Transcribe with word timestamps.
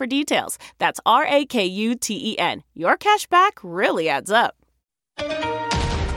for 0.00 0.06
details. 0.06 0.58
That's 0.78 0.98
R 1.04 1.26
A 1.26 1.44
K 1.44 1.66
U 1.66 1.94
T 1.94 2.32
E 2.32 2.38
N. 2.38 2.64
Your 2.74 2.96
cash 2.96 3.26
back 3.26 3.60
really 3.62 4.08
adds 4.08 4.30
up. 4.30 4.56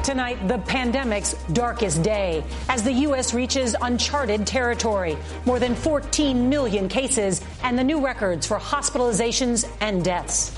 Tonight, 0.03 0.47
the 0.47 0.59
pandemic's 0.59 1.33
darkest 1.51 2.01
day 2.01 2.45
as 2.69 2.83
the 2.83 2.93
U.S. 3.07 3.33
reaches 3.33 3.75
uncharted 3.81 4.47
territory. 4.47 5.17
More 5.45 5.59
than 5.59 5.75
14 5.75 6.47
million 6.47 6.87
cases 6.87 7.43
and 7.61 7.77
the 7.77 7.83
new 7.83 8.03
records 8.03 8.47
for 8.47 8.57
hospitalizations 8.57 9.69
and 9.81 10.03
deaths. 10.03 10.51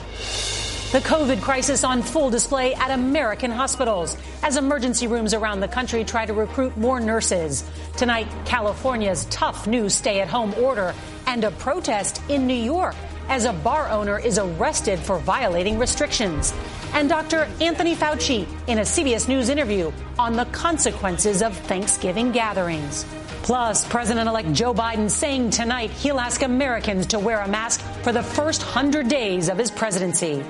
The 0.91 1.00
COVID 1.00 1.41
crisis 1.41 1.84
on 1.84 2.03
full 2.03 2.30
display 2.30 2.75
at 2.75 2.91
American 2.91 3.50
hospitals 3.50 4.18
as 4.44 4.56
emergency 4.56 5.08
rooms 5.08 5.34
around 5.34 5.62
the 5.62 5.68
country 5.68 6.03
try 6.03 6.28
to 6.28 6.34
recruit 6.34 6.78
more 6.78 7.00
nurses. 7.00 7.64
Tonight, 7.97 8.28
California's 8.46 9.25
tough 9.25 9.66
new 9.66 9.90
stay 9.90 10.22
at 10.22 10.28
home 10.28 10.53
order 10.59 10.94
and 11.28 11.44
a 11.44 11.52
protest 11.52 12.22
in 12.30 12.46
New 12.46 12.53
York 12.53 12.96
as 13.30 13.46
a 13.46 13.53
bar 13.53 13.90
owner 13.90 14.19
is 14.19 14.38
arrested 14.38 15.00
for 15.00 15.19
violating 15.19 15.78
restrictions. 15.78 16.53
And 16.94 17.09
Dr. 17.09 17.47
Anthony 17.59 17.96
Fauci 17.96 18.47
in 18.68 18.80
a 18.80 18.81
CBS 18.81 19.28
News 19.28 19.50
interview 19.50 19.91
on 20.18 20.36
the 20.36 20.46
consequences 20.46 21.41
of 21.41 21.56
Thanksgiving 21.58 22.31
gatherings. 22.31 23.06
Plus, 23.44 23.85
President 23.85 24.28
elect 24.28 24.53
Joe 24.53 24.74
Biden 24.74 25.09
saying 25.09 25.52
tonight 25.52 25.91
he'll 25.91 26.19
ask 26.19 26.41
Americans 26.41 27.06
to 27.08 27.19
wear 27.19 27.41
a 27.41 27.47
mask 27.47 27.81
for 28.02 28.12
the 28.12 28.24
first 28.24 28.62
100 28.62 29.08
days 29.08 29.50
of 29.50 29.58
his 29.58 29.69
presidency. 29.69 30.44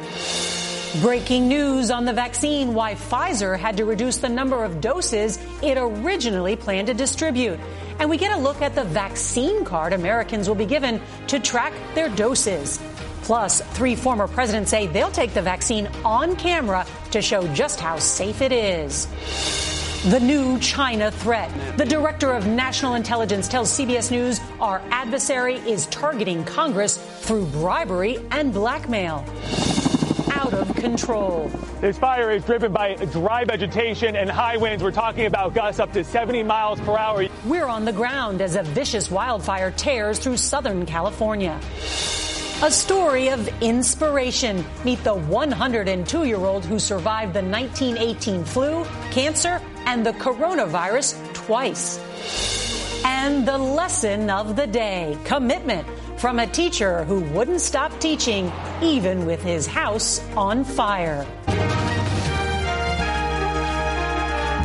Breaking 1.01 1.49
news 1.49 1.91
on 1.91 2.05
the 2.05 2.13
vaccine 2.13 2.73
why 2.73 2.95
Pfizer 2.95 3.59
had 3.59 3.77
to 3.77 3.85
reduce 3.85 4.17
the 4.17 4.29
number 4.29 4.63
of 4.63 4.79
doses 4.79 5.39
it 5.61 5.77
originally 5.77 6.55
planned 6.55 6.87
to 6.87 6.93
distribute. 6.93 7.59
And 7.99 8.09
we 8.09 8.17
get 8.17 8.31
a 8.31 8.39
look 8.39 8.61
at 8.61 8.75
the 8.75 8.85
vaccine 8.85 9.65
card 9.65 9.91
Americans 9.91 10.47
will 10.47 10.55
be 10.55 10.65
given 10.65 11.01
to 11.27 11.39
track 11.39 11.73
their 11.95 12.07
doses. 12.07 12.79
Plus, 13.23 13.61
three 13.73 13.95
former 13.95 14.27
presidents 14.27 14.71
say 14.71 14.87
they'll 14.87 15.11
take 15.11 15.33
the 15.33 15.41
vaccine 15.41 15.87
on 16.05 16.35
camera 16.37 16.85
to 17.11 17.21
show 17.21 17.45
just 17.53 17.79
how 17.79 17.99
safe 17.99 18.41
it 18.41 18.53
is. 18.53 19.07
The 20.11 20.19
new 20.19 20.59
China 20.59 21.11
threat. 21.11 21.51
The 21.77 21.85
director 21.85 22.31
of 22.31 22.47
national 22.47 22.93
intelligence 22.93 23.49
tells 23.49 23.69
CBS 23.69 24.11
News 24.11 24.39
our 24.61 24.81
adversary 24.91 25.55
is 25.55 25.87
targeting 25.87 26.45
Congress 26.45 26.97
through 26.97 27.47
bribery 27.47 28.19
and 28.31 28.53
blackmail. 28.53 29.25
Control. 30.85 31.47
This 31.81 31.97
fire 31.97 32.29
is 32.29 32.45
driven 32.45 32.71
by 32.71 32.93
dry 32.93 33.43
vegetation 33.43 34.15
and 34.15 34.29
high 34.29 34.57
winds. 34.57 34.83
We're 34.83 34.91
talking 34.91 35.25
about 35.25 35.55
gusts 35.55 35.79
up 35.79 35.91
to 35.93 36.03
70 36.03 36.43
miles 36.43 36.79
per 36.79 36.95
hour. 36.95 37.25
We're 37.43 37.65
on 37.65 37.85
the 37.85 37.91
ground 37.91 38.39
as 38.39 38.55
a 38.55 38.61
vicious 38.61 39.09
wildfire 39.09 39.71
tears 39.71 40.19
through 40.19 40.37
Southern 40.37 40.85
California. 40.85 41.59
A 42.61 42.69
story 42.69 43.29
of 43.29 43.49
inspiration. 43.63 44.63
Meet 44.83 45.03
the 45.03 45.15
102 45.15 46.23
year 46.23 46.37
old 46.37 46.63
who 46.63 46.77
survived 46.77 47.33
the 47.33 47.41
1918 47.41 48.45
flu, 48.45 48.85
cancer, 49.09 49.59
and 49.87 50.05
the 50.05 50.13
coronavirus 50.13 51.17
twice. 51.33 51.97
And 53.03 53.47
the 53.47 53.57
lesson 53.57 54.29
of 54.29 54.55
the 54.55 54.67
day 54.67 55.17
commitment 55.25 55.87
from 56.25 56.39
a 56.39 56.47
teacher 56.47 57.03
who 57.03 57.19
wouldn't 57.35 57.61
stop 57.61 57.91
teaching 57.99 58.51
even 58.81 59.27
with 59.27 59.43
his 59.43 59.67
house 59.67 60.19
on 60.35 60.63
fire. 60.63 61.23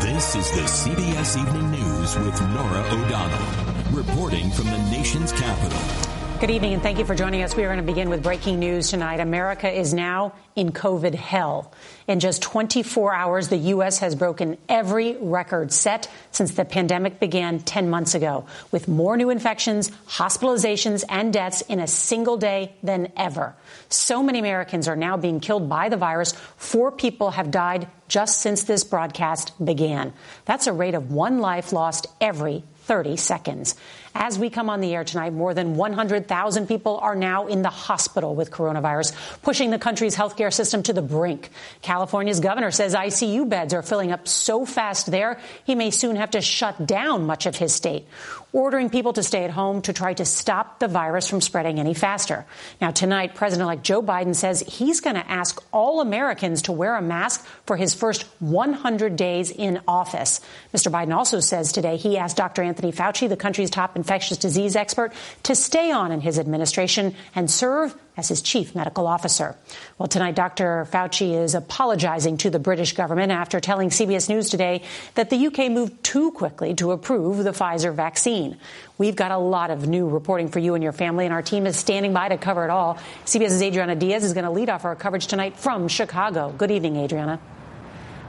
This 0.00 0.37
is 0.37 0.50
the 0.53 0.62
CBS 0.62 1.37
Evening 1.38 1.70
News 1.70 2.16
with 2.16 2.41
Norah 2.54 2.87
O'Donnell, 2.93 3.93
reporting 3.93 4.50
from 4.53 4.70
the 4.70 4.78
nation's 4.91 5.32
capital. 5.32 6.09
Good 6.41 6.53
evening 6.53 6.73
and 6.73 6.83
thank 6.83 6.99
you 6.99 7.05
for 7.05 7.15
joining 7.15 7.43
us. 7.43 7.55
We 7.55 7.65
are 7.65 7.67
going 7.67 7.84
to 7.87 7.93
begin 7.93 8.09
with 8.09 8.23
breaking 8.23 8.61
news 8.61 8.89
tonight. 8.89 9.21
America 9.21 9.71
is 9.71 9.93
now 9.93 10.33
in 10.56 10.73
COVID 10.73 11.15
hell. 11.15 11.71
In 12.09 12.19
just 12.19 12.41
24 12.41 13.12
hours, 13.12 13.49
the 13.49 13.59
U.S. 13.59 13.99
has 13.99 14.15
broken 14.15 14.56
every 14.67 15.19
record 15.21 15.71
set 15.71 16.09
since 16.31 16.55
the 16.55 16.65
pandemic 16.65 17.21
began 17.21 17.61
10 17.61 17.91
months 17.91 18.15
ago, 18.15 18.47
with 18.73 18.89
more 18.89 19.19
new 19.19 19.29
infections, 19.29 19.91
hospitalizations, 20.09 21.05
and 21.11 21.31
deaths 21.31 21.61
in 21.61 21.79
a 21.79 21.87
single 21.87 22.39
day 22.39 22.75
than 22.83 23.12
ever. 23.19 23.55
So 23.91 24.23
many 24.23 24.39
Americans 24.39 24.89
are 24.89 24.97
now 24.97 25.19
being 25.19 25.41
killed 25.41 25.69
by 25.69 25.91
the 25.91 25.99
virus. 25.99 26.33
Four 26.56 26.91
people 26.91 27.33
have 27.33 27.50
died 27.50 27.87
just 28.09 28.41
since 28.41 28.65
this 28.65 28.83
broadcast 28.83 29.62
began. 29.62 30.15
That's 30.47 30.67
a 30.67 30.73
rate 30.73 30.94
of 30.94 31.12
one 31.12 31.41
life 31.41 31.75
lost 31.75 32.06
every 32.19 32.64
30 32.85 33.19
seconds. 33.19 33.76
As 34.15 34.39
we 34.39 34.51
come 34.51 34.69
on 34.69 34.81
the 34.81 34.95
air 34.95 35.05
tonight, 35.05 35.33
more 35.33 35.55
than 35.55 35.77
100,000 35.77 36.67
people 36.67 36.99
are 36.99 37.15
now 37.15 37.47
in 37.47 37.62
the 37.62 37.71
hospital 37.71 38.35
with 38.35 38.51
coronavirus, 38.51 39.15
pushing 39.43 39.71
the 39.71 39.79
country's 39.79 40.17
healthcare 40.17 40.53
system 40.53 40.83
to 40.83 40.93
the 40.93 41.03
brink. 41.03 41.51
California's 41.81 42.41
governor 42.41 42.71
says 42.71 42.95
ICU 42.95 43.49
beds 43.49 43.73
are 43.73 43.83
filling 43.83 44.11
up 44.11 44.27
so 44.27 44.67
fast 44.67 45.11
there, 45.11 45.39
he 45.65 45.75
may 45.75 45.91
soon 45.91 46.17
have 46.17 46.33
to 46.33 46.41
shut 46.41 46.87
down 46.87 47.25
much 47.27 47.47
of 47.47 47.55
his 47.55 47.73
state, 47.73 48.07
ordering 48.53 48.91
people 48.91 49.12
to 49.12 49.23
stay 49.23 49.45
at 49.45 49.51
home 49.51 49.81
to 49.83 49.93
try 49.93 50.12
to 50.12 50.25
stop 50.25 50.81
the 50.81 50.89
virus 50.89 51.29
from 51.29 51.41
spreading 51.41 51.79
any 51.79 51.95
faster. 51.95 52.45
Now, 52.81 52.91
tonight, 52.91 53.37
President 53.37 53.67
elect 53.67 53.85
Joe 53.85 54.03
Biden 54.03 54.35
says 54.35 54.61
he's 54.61 55.01
going 55.01 55.17
to 55.17 55.31
ask 55.31 55.62
all 55.73 56.01
Americans 56.01 56.62
to 56.62 56.73
wear 56.73 56.97
a 56.97 57.03
mask 57.03 57.47
for 57.65 57.77
his 57.77 57.95
first 57.95 58.25
100 58.41 59.15
days 59.15 59.53
in 59.53 59.81
office. 59.87 60.41
Mr. 60.75 60.91
Biden 60.91 61.15
also 61.15 61.39
says 61.39 61.71
today 61.71 61.97
he 61.97 62.19
asked 62.19 62.37
Dr. 62.37 62.62
Anthony 62.62 62.81
Anthony 62.81 62.97
Fauci, 62.97 63.29
the 63.29 63.37
country's 63.37 63.69
top 63.69 63.95
infectious 64.00 64.38
disease 64.38 64.76
expert, 64.76 65.12
to 65.44 65.55
stay 65.55 65.91
on 65.93 66.11
in 66.11 66.20
his 66.20 66.38
administration 66.38 67.14
and 67.35 67.50
serve 67.50 67.94
as 68.17 68.29
his 68.29 68.43
chief 68.43 68.75
medical 68.75 69.06
officer. 69.06 69.56
Well, 69.99 70.08
tonight, 70.08 70.35
Dr. 70.35 70.87
Fauci 70.91 71.32
is 71.32 71.55
apologizing 71.55 72.38
to 72.38 72.50
the 72.50 72.58
British 72.58 72.93
government 72.94 73.32
after 73.32 73.61
telling 73.61 73.91
CBS 73.91 74.29
News 74.29 74.50
today 74.50 74.82
that 75.14 75.31
the 75.31 75.47
UK 75.47 75.70
moved 75.70 76.02
too 76.02 76.31
quickly 76.32 76.75
to 76.75 76.93
approve 76.93 77.44
the 77.44 77.52
Pfizer 77.52 77.94
vaccine. 77.94 78.56
We've 78.99 79.17
got 79.17 79.31
a 79.31 79.38
lot 79.38 79.70
of 79.70 79.87
new 79.88 80.08
reporting 80.08 80.49
for 80.49 80.58
you 80.58 80.75
and 80.75 80.82
your 80.82 80.93
family, 80.93 81.25
and 81.25 81.32
our 81.32 81.43
team 81.43 81.67
is 81.67 81.76
standing 81.76 82.12
by 82.12 82.29
to 82.29 82.37
cover 82.37 82.64
it 82.64 82.70
all. 82.70 82.99
CBS's 83.25 83.62
Adriana 83.62 83.94
Diaz 83.94 84.25
is 84.25 84.35
going 84.35 84.44
to 84.44 84.50
lead 84.50 84.69
off 84.69 84.85
our 84.85 84.97
coverage 84.97 85.26
tonight 85.26 85.56
from 85.56 85.88
Chicago. 85.88 86.52
Good 86.56 86.70
evening, 86.70 86.97
Adriana. 86.97 87.41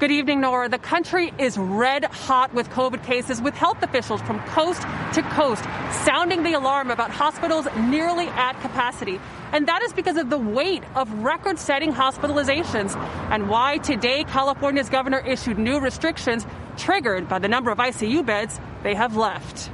Good 0.02 0.10
evening, 0.10 0.42
Norah. 0.42 0.68
The 0.68 0.80
country 0.80 1.32
is 1.38 1.60
red 1.60 2.06
hot 2.06 2.56
with 2.56 2.72
COVID 2.72 3.04
cases, 3.04 3.40
with 3.40 3.54
health 3.54 3.84
officials 3.84 4.20
from 4.24 4.40
coast 4.46 4.82
to 5.14 5.22
coast 5.22 5.64
sounding 6.04 6.42
the 6.42 6.54
alarm 6.54 6.90
about 6.90 7.12
hospitals 7.12 7.68
nearly 7.78 8.26
at 8.30 8.60
capacity. 8.62 9.20
And 9.52 9.68
that 9.68 9.84
is 9.84 9.94
because 9.94 10.18
of 10.18 10.32
the 10.32 10.40
weight 10.40 10.84
of 10.96 11.14
record 11.20 11.60
setting 11.60 11.94
hospitalizations 11.94 12.96
and 13.30 13.48
why 13.48 13.78
today 13.78 14.24
California's 14.24 14.90
governor 14.90 15.20
issued 15.20 15.60
new 15.60 15.80
restrictions 15.80 16.48
triggered 16.78 17.30
by 17.30 17.38
the 17.38 17.48
number 17.48 17.70
of 17.70 17.78
ICU 17.78 18.26
beds 18.26 18.60
they 18.82 18.96
have 18.96 19.16
left. 19.16 19.70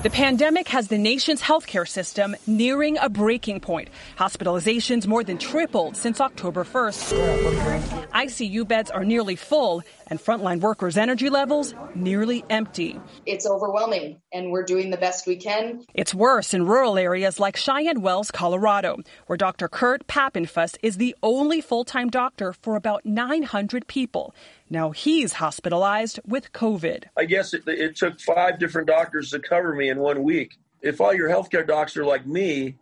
The 0.00 0.10
pandemic 0.10 0.68
has 0.68 0.86
the 0.86 0.96
nation's 0.96 1.42
healthcare 1.42 1.86
system 1.86 2.36
nearing 2.46 2.98
a 2.98 3.08
breaking 3.08 3.58
point. 3.58 3.88
Hospitalizations 4.16 5.08
more 5.08 5.24
than 5.24 5.38
tripled 5.38 5.96
since 5.96 6.20
October 6.20 6.62
1st. 6.62 8.06
ICU 8.12 8.68
beds 8.68 8.92
are 8.92 9.04
nearly 9.04 9.34
full, 9.34 9.82
and 10.06 10.20
frontline 10.20 10.60
workers' 10.60 10.96
energy 10.96 11.28
levels 11.28 11.74
nearly 11.96 12.44
empty. 12.48 13.00
It's 13.26 13.44
overwhelming, 13.44 14.20
and 14.32 14.52
we're 14.52 14.62
doing 14.62 14.90
the 14.90 14.96
best 14.96 15.26
we 15.26 15.34
can. 15.34 15.84
It's 15.94 16.14
worse 16.14 16.54
in 16.54 16.64
rural 16.64 16.96
areas 16.96 17.40
like 17.40 17.56
Cheyenne 17.56 18.00
Wells, 18.00 18.30
Colorado, 18.30 18.98
where 19.26 19.36
Dr. 19.36 19.66
Kurt 19.66 20.06
Pappenfuss 20.06 20.76
is 20.80 20.98
the 20.98 21.16
only 21.24 21.60
full 21.60 21.84
time 21.84 22.08
doctor 22.08 22.52
for 22.52 22.76
about 22.76 23.04
900 23.04 23.88
people. 23.88 24.32
Now 24.70 24.90
he's 24.90 25.34
hospitalized 25.34 26.20
with 26.26 26.52
COVID. 26.52 27.04
I 27.16 27.24
guess 27.24 27.54
it, 27.54 27.62
it, 27.66 27.96
took 27.96 28.20
five 28.20 28.58
different 28.58 28.88
doctors 28.88 29.30
to 29.30 29.38
cover 29.38 29.74
me 29.74 29.88
in 29.88 29.98
one 29.98 30.22
week. 30.22 30.58
If 30.82 31.00
all 31.00 31.14
your 31.14 31.28
healthcare 31.28 31.66
docs 31.66 31.96
are 31.96 32.04
like 32.04 32.26
me, 32.26 32.76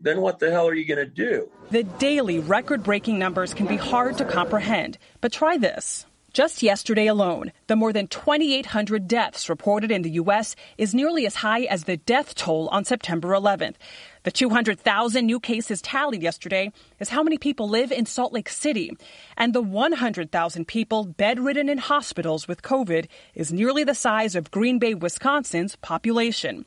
then 0.00 0.20
what 0.20 0.38
the 0.38 0.50
hell 0.50 0.68
are 0.68 0.74
you 0.74 0.86
going 0.86 1.06
to 1.06 1.06
do? 1.06 1.50
The 1.70 1.84
daily 1.84 2.38
record 2.38 2.82
breaking 2.82 3.18
numbers 3.18 3.54
can 3.54 3.66
be 3.66 3.76
hard 3.76 4.18
to 4.18 4.24
comprehend, 4.24 4.98
but 5.20 5.32
try 5.32 5.56
this. 5.56 6.06
Just 6.32 6.62
yesterday 6.62 7.08
alone, 7.08 7.52
the 7.66 7.76
more 7.76 7.92
than 7.92 8.06
2,800 8.06 9.06
deaths 9.06 9.50
reported 9.50 9.90
in 9.90 10.00
the 10.00 10.12
U.S. 10.12 10.56
is 10.78 10.94
nearly 10.94 11.26
as 11.26 11.36
high 11.36 11.64
as 11.64 11.84
the 11.84 11.98
death 11.98 12.34
toll 12.34 12.68
on 12.68 12.84
September 12.84 13.28
11th. 13.28 13.74
The 14.24 14.30
200,000 14.30 15.26
new 15.26 15.40
cases 15.40 15.82
tallied 15.82 16.22
yesterday 16.22 16.70
is 17.00 17.08
how 17.08 17.24
many 17.24 17.38
people 17.38 17.68
live 17.68 17.90
in 17.90 18.06
Salt 18.06 18.32
Lake 18.32 18.48
City. 18.48 18.96
And 19.36 19.52
the 19.52 19.60
100,000 19.60 20.68
people 20.68 21.04
bedridden 21.04 21.68
in 21.68 21.78
hospitals 21.78 22.46
with 22.46 22.62
COVID 22.62 23.06
is 23.34 23.52
nearly 23.52 23.82
the 23.82 23.94
size 23.94 24.36
of 24.36 24.52
Green 24.52 24.78
Bay, 24.78 24.94
Wisconsin's 24.94 25.74
population. 25.76 26.64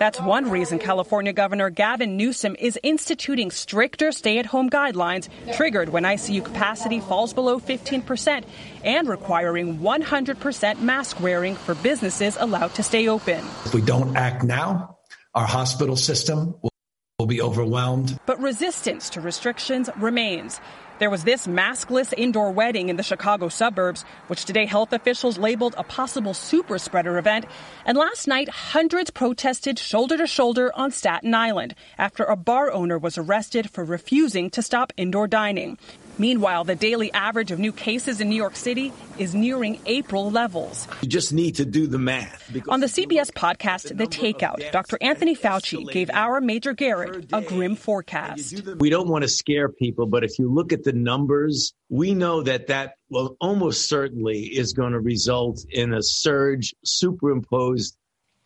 That's 0.00 0.20
one 0.20 0.50
reason 0.50 0.80
California 0.80 1.32
Governor 1.32 1.70
Gavin 1.70 2.16
Newsom 2.16 2.56
is 2.58 2.78
instituting 2.82 3.52
stricter 3.52 4.10
stay 4.10 4.38
at 4.38 4.46
home 4.46 4.68
guidelines 4.68 5.28
triggered 5.54 5.90
when 5.90 6.02
ICU 6.02 6.44
capacity 6.44 6.98
falls 6.98 7.32
below 7.32 7.60
15% 7.60 8.44
and 8.82 9.08
requiring 9.08 9.78
100% 9.78 10.80
mask 10.80 11.20
wearing 11.20 11.54
for 11.54 11.76
businesses 11.76 12.36
allowed 12.40 12.74
to 12.74 12.82
stay 12.82 13.08
open. 13.08 13.44
If 13.64 13.74
we 13.74 13.80
don't 13.80 14.16
act 14.16 14.42
now, 14.42 14.96
our 15.34 15.46
hospital 15.46 15.96
system 15.96 16.54
will 16.62 16.70
will 17.18 17.26
be 17.26 17.40
overwhelmed. 17.40 18.18
But 18.26 18.38
resistance 18.42 19.08
to 19.10 19.22
restrictions 19.22 19.88
remains. 19.96 20.60
There 20.98 21.08
was 21.08 21.24
this 21.24 21.46
maskless 21.46 22.12
indoor 22.14 22.50
wedding 22.50 22.90
in 22.90 22.96
the 22.96 23.02
Chicago 23.02 23.48
suburbs, 23.48 24.04
which 24.26 24.44
today 24.44 24.66
health 24.66 24.92
officials 24.92 25.38
labeled 25.38 25.74
a 25.78 25.82
possible 25.82 26.34
super 26.34 26.78
spreader 26.78 27.16
event. 27.16 27.46
And 27.86 27.96
last 27.96 28.28
night, 28.28 28.50
hundreds 28.50 29.08
protested 29.08 29.78
shoulder 29.78 30.18
to 30.18 30.26
shoulder 30.26 30.70
on 30.74 30.90
Staten 30.90 31.34
Island 31.34 31.74
after 31.96 32.22
a 32.22 32.36
bar 32.36 32.70
owner 32.70 32.98
was 32.98 33.16
arrested 33.16 33.70
for 33.70 33.82
refusing 33.82 34.50
to 34.50 34.60
stop 34.60 34.92
indoor 34.98 35.26
dining. 35.26 35.78
Meanwhile, 36.18 36.64
the 36.64 36.74
daily 36.74 37.12
average 37.12 37.50
of 37.50 37.58
new 37.58 37.72
cases 37.72 38.20
in 38.20 38.28
New 38.28 38.36
York 38.36 38.56
City 38.56 38.92
is 39.18 39.34
nearing 39.34 39.78
April 39.86 40.30
levels. 40.30 40.88
You 41.02 41.08
just 41.08 41.32
need 41.32 41.56
to 41.56 41.64
do 41.64 41.86
the 41.86 41.98
math. 41.98 42.50
On 42.68 42.80
the 42.80 42.86
CBS 42.86 43.30
podcast, 43.30 43.96
The 43.96 44.06
Takeout, 44.06 44.70
Dr. 44.72 44.98
Anthony 45.00 45.36
Fauci 45.36 45.90
gave 45.90 46.10
our 46.10 46.40
Major 46.40 46.72
Garrett 46.72 47.26
a 47.32 47.42
grim 47.42 47.76
forecast. 47.76 48.62
We 48.78 48.90
don't 48.90 49.08
want 49.08 49.22
to 49.22 49.28
scare 49.28 49.68
people, 49.68 50.06
but 50.06 50.24
if 50.24 50.38
you 50.38 50.52
look 50.52 50.72
at 50.72 50.84
the 50.84 50.92
numbers, 50.92 51.74
we 51.88 52.14
know 52.14 52.42
that 52.42 52.66
that 52.68 52.94
well, 53.08 53.36
almost 53.40 53.88
certainly 53.88 54.40
is 54.40 54.72
going 54.72 54.92
to 54.92 55.00
result 55.00 55.64
in 55.70 55.92
a 55.94 56.02
surge 56.02 56.74
superimposed 56.84 57.96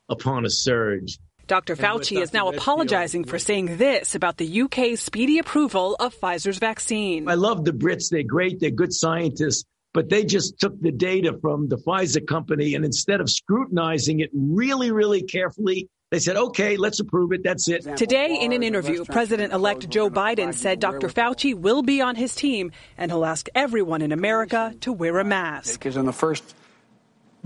upon 0.09 0.45
a 0.45 0.51
surge. 0.51 1.19
Dr. 1.50 1.75
Fauci 1.75 2.23
is 2.23 2.32
now 2.32 2.49
apologizing 2.49 3.25
for 3.25 3.37
saying 3.37 3.76
this 3.76 4.14
about 4.14 4.37
the 4.37 4.62
UK's 4.62 5.00
speedy 5.00 5.41
approval 5.41 5.97
of 5.99 6.14
Pfizer's 6.14 6.58
vaccine. 6.58 7.29
I 7.29 7.35
love 7.35 7.64
the 7.64 7.73
Brits. 7.73 8.08
They're 8.08 8.23
great. 8.23 8.61
They're 8.61 8.70
good 8.70 8.93
scientists. 8.93 9.64
But 9.93 10.08
they 10.08 10.25
just 10.25 10.61
took 10.61 10.81
the 10.81 10.93
data 10.93 11.37
from 11.43 11.69
the 11.69 11.76
Pfizer 11.76 12.25
company 12.25 12.76
and 12.76 12.85
instead 12.85 13.20
of 13.20 13.29
scrutinizing 13.29 14.20
it 14.20 14.31
really, 14.32 14.93
really 14.93 15.25
carefully, 15.25 15.88
they 16.12 16.20
said, 16.20 16.37
okay, 16.37 16.76
let's 16.76 17.00
approve 17.00 17.32
it. 17.32 17.43
That's 17.43 17.67
it. 17.67 17.97
Today, 17.97 18.38
in 18.41 18.52
an 18.52 18.62
interview, 18.62 19.05
President 19.05 19.52
elect 19.52 19.91
Joe 19.91 20.08
Biden 20.08 20.55
said 20.55 20.79
Dr. 20.79 21.08
Fauci 21.08 21.52
will 21.52 21.82
be 21.82 22.00
on 22.00 22.14
his 22.14 22.37
team 22.37 22.70
and 22.97 23.11
he'll 23.11 23.25
ask 23.25 23.49
everyone 23.56 24.02
in 24.02 24.12
America 24.12 24.73
to 24.82 24.93
wear 24.93 25.19
a 25.19 25.25
mask. 25.25 25.81
Because 25.81 25.97
in 25.97 26.06
the 26.06 26.12
first 26.12 26.55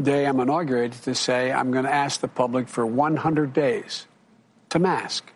day 0.00 0.26
I'm 0.26 0.40
inaugurated 0.40 1.02
to 1.02 1.14
say 1.14 1.52
I'm 1.52 1.70
going 1.70 1.84
to 1.84 1.94
ask 1.94 2.20
the 2.20 2.28
public 2.28 2.68
for 2.68 2.84
100 2.86 3.52
days 3.52 4.06
to 4.70 4.78
mask. 4.78 5.30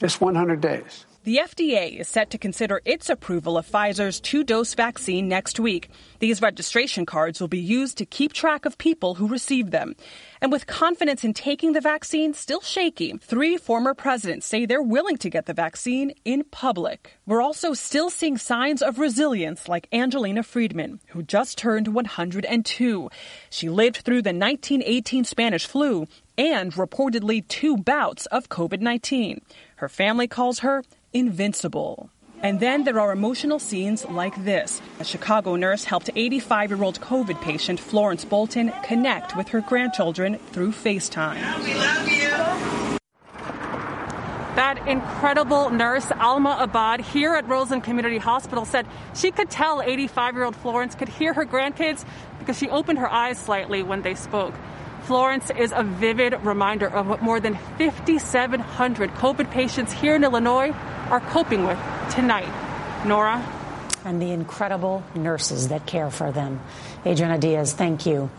Just 0.00 0.20
100 0.20 0.60
days. 0.60 1.04
The 1.24 1.40
FDA 1.42 2.00
is 2.00 2.08
set 2.08 2.30
to 2.30 2.38
consider 2.38 2.80
its 2.84 3.10
approval 3.10 3.58
of 3.58 3.66
Pfizer's 3.66 4.20
two 4.20 4.44
dose 4.44 4.74
vaccine 4.74 5.28
next 5.28 5.60
week. 5.60 5.90
These 6.20 6.40
registration 6.40 7.04
cards 7.04 7.40
will 7.40 7.48
be 7.48 7.58
used 7.58 7.98
to 7.98 8.06
keep 8.06 8.32
track 8.32 8.64
of 8.64 8.78
people 8.78 9.16
who 9.16 9.28
receive 9.28 9.70
them. 9.70 9.94
And 10.40 10.52
with 10.52 10.66
confidence 10.66 11.24
in 11.24 11.34
taking 11.34 11.72
the 11.72 11.80
vaccine 11.80 12.32
still 12.34 12.60
shaky, 12.60 13.18
three 13.20 13.56
former 13.56 13.94
presidents 13.94 14.46
say 14.46 14.66
they're 14.66 14.82
willing 14.82 15.16
to 15.18 15.30
get 15.30 15.46
the 15.46 15.54
vaccine 15.54 16.12
in 16.24 16.44
public. 16.44 17.18
We're 17.26 17.42
also 17.42 17.74
still 17.74 18.10
seeing 18.10 18.38
signs 18.38 18.82
of 18.82 18.98
resilience 18.98 19.68
like 19.68 19.88
Angelina 19.92 20.42
Friedman, 20.42 21.00
who 21.08 21.22
just 21.22 21.58
turned 21.58 21.88
102. 21.88 23.10
She 23.50 23.68
lived 23.68 23.98
through 23.98 24.22
the 24.22 24.30
1918 24.30 25.24
Spanish 25.24 25.66
flu 25.66 26.06
and 26.36 26.72
reportedly 26.74 27.46
two 27.48 27.76
bouts 27.76 28.26
of 28.26 28.48
COVID 28.48 28.80
19. 28.80 29.40
Her 29.76 29.88
family 29.88 30.28
calls 30.28 30.60
her 30.60 30.84
invincible. 31.12 32.10
And 32.42 32.60
then 32.60 32.84
there 32.84 33.00
are 33.00 33.10
emotional 33.10 33.58
scenes 33.58 34.04
like 34.06 34.44
this. 34.44 34.80
A 35.00 35.04
Chicago 35.04 35.56
nurse 35.56 35.84
helped 35.84 36.10
85 36.14 36.70
year 36.70 36.82
old 36.82 37.00
COVID 37.00 37.40
patient 37.40 37.80
Florence 37.80 38.24
Bolton 38.24 38.72
connect 38.84 39.36
with 39.36 39.48
her 39.48 39.60
grandchildren 39.60 40.38
through 40.52 40.70
FaceTime. 40.70 41.36
Yeah, 41.36 41.64
we 41.64 41.74
love 41.74 42.08
you. 42.08 42.28
That 44.54 44.88
incredible 44.88 45.70
nurse, 45.70 46.10
Alma 46.12 46.56
Abad, 46.60 47.00
here 47.00 47.34
at 47.34 47.48
Roseland 47.48 47.84
Community 47.84 48.18
Hospital, 48.18 48.64
said 48.64 48.86
she 49.14 49.30
could 49.30 49.50
tell 49.50 49.82
85 49.82 50.34
year 50.34 50.44
old 50.44 50.56
Florence 50.56 50.94
could 50.94 51.08
hear 51.08 51.32
her 51.32 51.44
grandkids 51.44 52.04
because 52.38 52.58
she 52.58 52.68
opened 52.68 52.98
her 53.00 53.10
eyes 53.10 53.38
slightly 53.38 53.82
when 53.82 54.02
they 54.02 54.14
spoke. 54.14 54.54
Florence 55.02 55.50
is 55.50 55.72
a 55.74 55.82
vivid 55.82 56.34
reminder 56.44 56.88
of 56.88 57.08
what 57.08 57.22
more 57.22 57.40
than 57.40 57.54
5,700 57.78 59.10
COVID 59.10 59.50
patients 59.50 59.92
here 59.92 60.16
in 60.16 60.22
Illinois 60.24 60.72
are 61.08 61.20
coping 61.20 61.66
with 61.66 61.78
tonight. 62.10 63.06
Norah? 63.06 63.44
And 64.04 64.20
the 64.22 64.30
incredible 64.30 65.02
nurses 65.14 65.68
that 65.68 65.86
care 65.86 66.10
for 66.10 66.32
them. 66.32 66.60
Adriana 67.04 67.38
Diaz, 67.38 67.72
thank 67.72 68.06
you. 68.06 68.30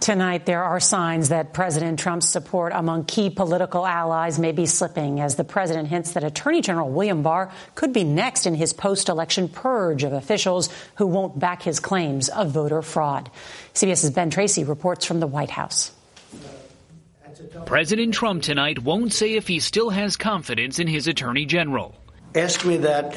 Tonight, 0.00 0.44
there 0.44 0.62
are 0.62 0.80
signs 0.80 1.30
that 1.30 1.54
President 1.54 1.98
Trump's 1.98 2.28
support 2.28 2.72
among 2.74 3.06
key 3.06 3.30
political 3.30 3.86
allies 3.86 4.38
may 4.38 4.52
be 4.52 4.66
slipping 4.66 5.20
as 5.20 5.36
the 5.36 5.44
president 5.44 5.88
hints 5.88 6.12
that 6.12 6.24
Attorney 6.24 6.60
General 6.60 6.90
William 6.90 7.22
Barr 7.22 7.50
could 7.74 7.94
be 7.94 8.04
next 8.04 8.44
in 8.44 8.54
his 8.54 8.74
post 8.74 9.08
election 9.08 9.48
purge 9.48 10.02
of 10.04 10.12
officials 10.12 10.68
who 10.96 11.06
won't 11.06 11.38
back 11.38 11.62
his 11.62 11.80
claims 11.80 12.28
of 12.28 12.50
voter 12.50 12.82
fraud. 12.82 13.30
CBS's 13.72 14.10
Ben 14.10 14.28
Tracy 14.28 14.64
reports 14.64 15.06
from 15.06 15.20
the 15.20 15.26
White 15.26 15.50
House. 15.50 15.90
President 17.64 18.12
Trump 18.12 18.42
tonight 18.42 18.78
won't 18.78 19.12
say 19.12 19.34
if 19.34 19.48
he 19.48 19.58
still 19.58 19.88
has 19.88 20.16
confidence 20.16 20.78
in 20.78 20.86
his 20.86 21.08
attorney 21.08 21.46
general. 21.46 21.94
Ask 22.34 22.64
me 22.64 22.78
that 22.78 23.16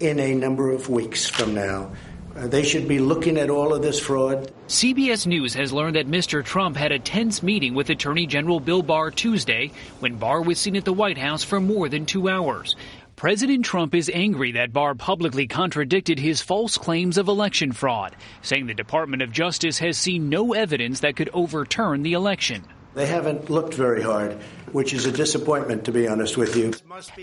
in 0.00 0.18
a 0.18 0.34
number 0.34 0.70
of 0.70 0.90
weeks 0.90 1.28
from 1.28 1.54
now. 1.54 1.92
Uh, 2.36 2.46
they 2.46 2.62
should 2.62 2.86
be 2.86 2.98
looking 2.98 3.38
at 3.38 3.50
all 3.50 3.72
of 3.72 3.82
this 3.82 3.98
fraud. 3.98 4.52
CBS 4.68 5.26
News 5.26 5.54
has 5.54 5.72
learned 5.72 5.96
that 5.96 6.06
Mr. 6.06 6.44
Trump 6.44 6.76
had 6.76 6.92
a 6.92 6.98
tense 6.98 7.42
meeting 7.42 7.74
with 7.74 7.90
Attorney 7.90 8.26
General 8.26 8.60
Bill 8.60 8.82
Barr 8.82 9.10
Tuesday 9.10 9.72
when 9.98 10.16
Barr 10.16 10.42
was 10.42 10.58
seen 10.58 10.76
at 10.76 10.84
the 10.84 10.92
White 10.92 11.18
House 11.18 11.42
for 11.42 11.58
more 11.58 11.88
than 11.88 12.06
two 12.06 12.28
hours. 12.28 12.76
President 13.16 13.64
Trump 13.64 13.94
is 13.94 14.10
angry 14.12 14.52
that 14.52 14.72
Barr 14.72 14.94
publicly 14.94 15.46
contradicted 15.46 16.18
his 16.18 16.40
false 16.40 16.78
claims 16.78 17.18
of 17.18 17.28
election 17.28 17.72
fraud, 17.72 18.14
saying 18.42 18.66
the 18.66 18.74
Department 18.74 19.22
of 19.22 19.32
Justice 19.32 19.78
has 19.78 19.98
seen 19.98 20.28
no 20.28 20.52
evidence 20.52 21.00
that 21.00 21.16
could 21.16 21.30
overturn 21.32 22.02
the 22.02 22.12
election. 22.12 22.64
They 22.94 23.06
haven't 23.06 23.48
looked 23.50 23.74
very 23.74 24.02
hard, 24.02 24.32
which 24.72 24.92
is 24.92 25.06
a 25.06 25.12
disappointment, 25.12 25.84
to 25.84 25.92
be 25.92 26.08
honest 26.08 26.36
with 26.36 26.56
you. 26.56 26.72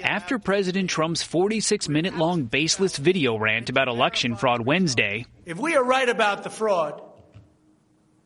After 0.01 0.39
President 0.39 0.89
Trump's 0.89 1.23
46 1.23 1.89
minute 1.89 2.15
long 2.17 2.43
baseless 2.43 2.95
video 2.97 3.37
rant 3.37 3.69
about 3.69 3.87
election 3.89 4.35
fraud 4.37 4.61
Wednesday, 4.65 5.25
If 5.45 5.57
we 5.57 5.75
are 5.75 5.83
right 5.83 6.07
about 6.07 6.43
the 6.43 6.49
fraud, 6.49 7.01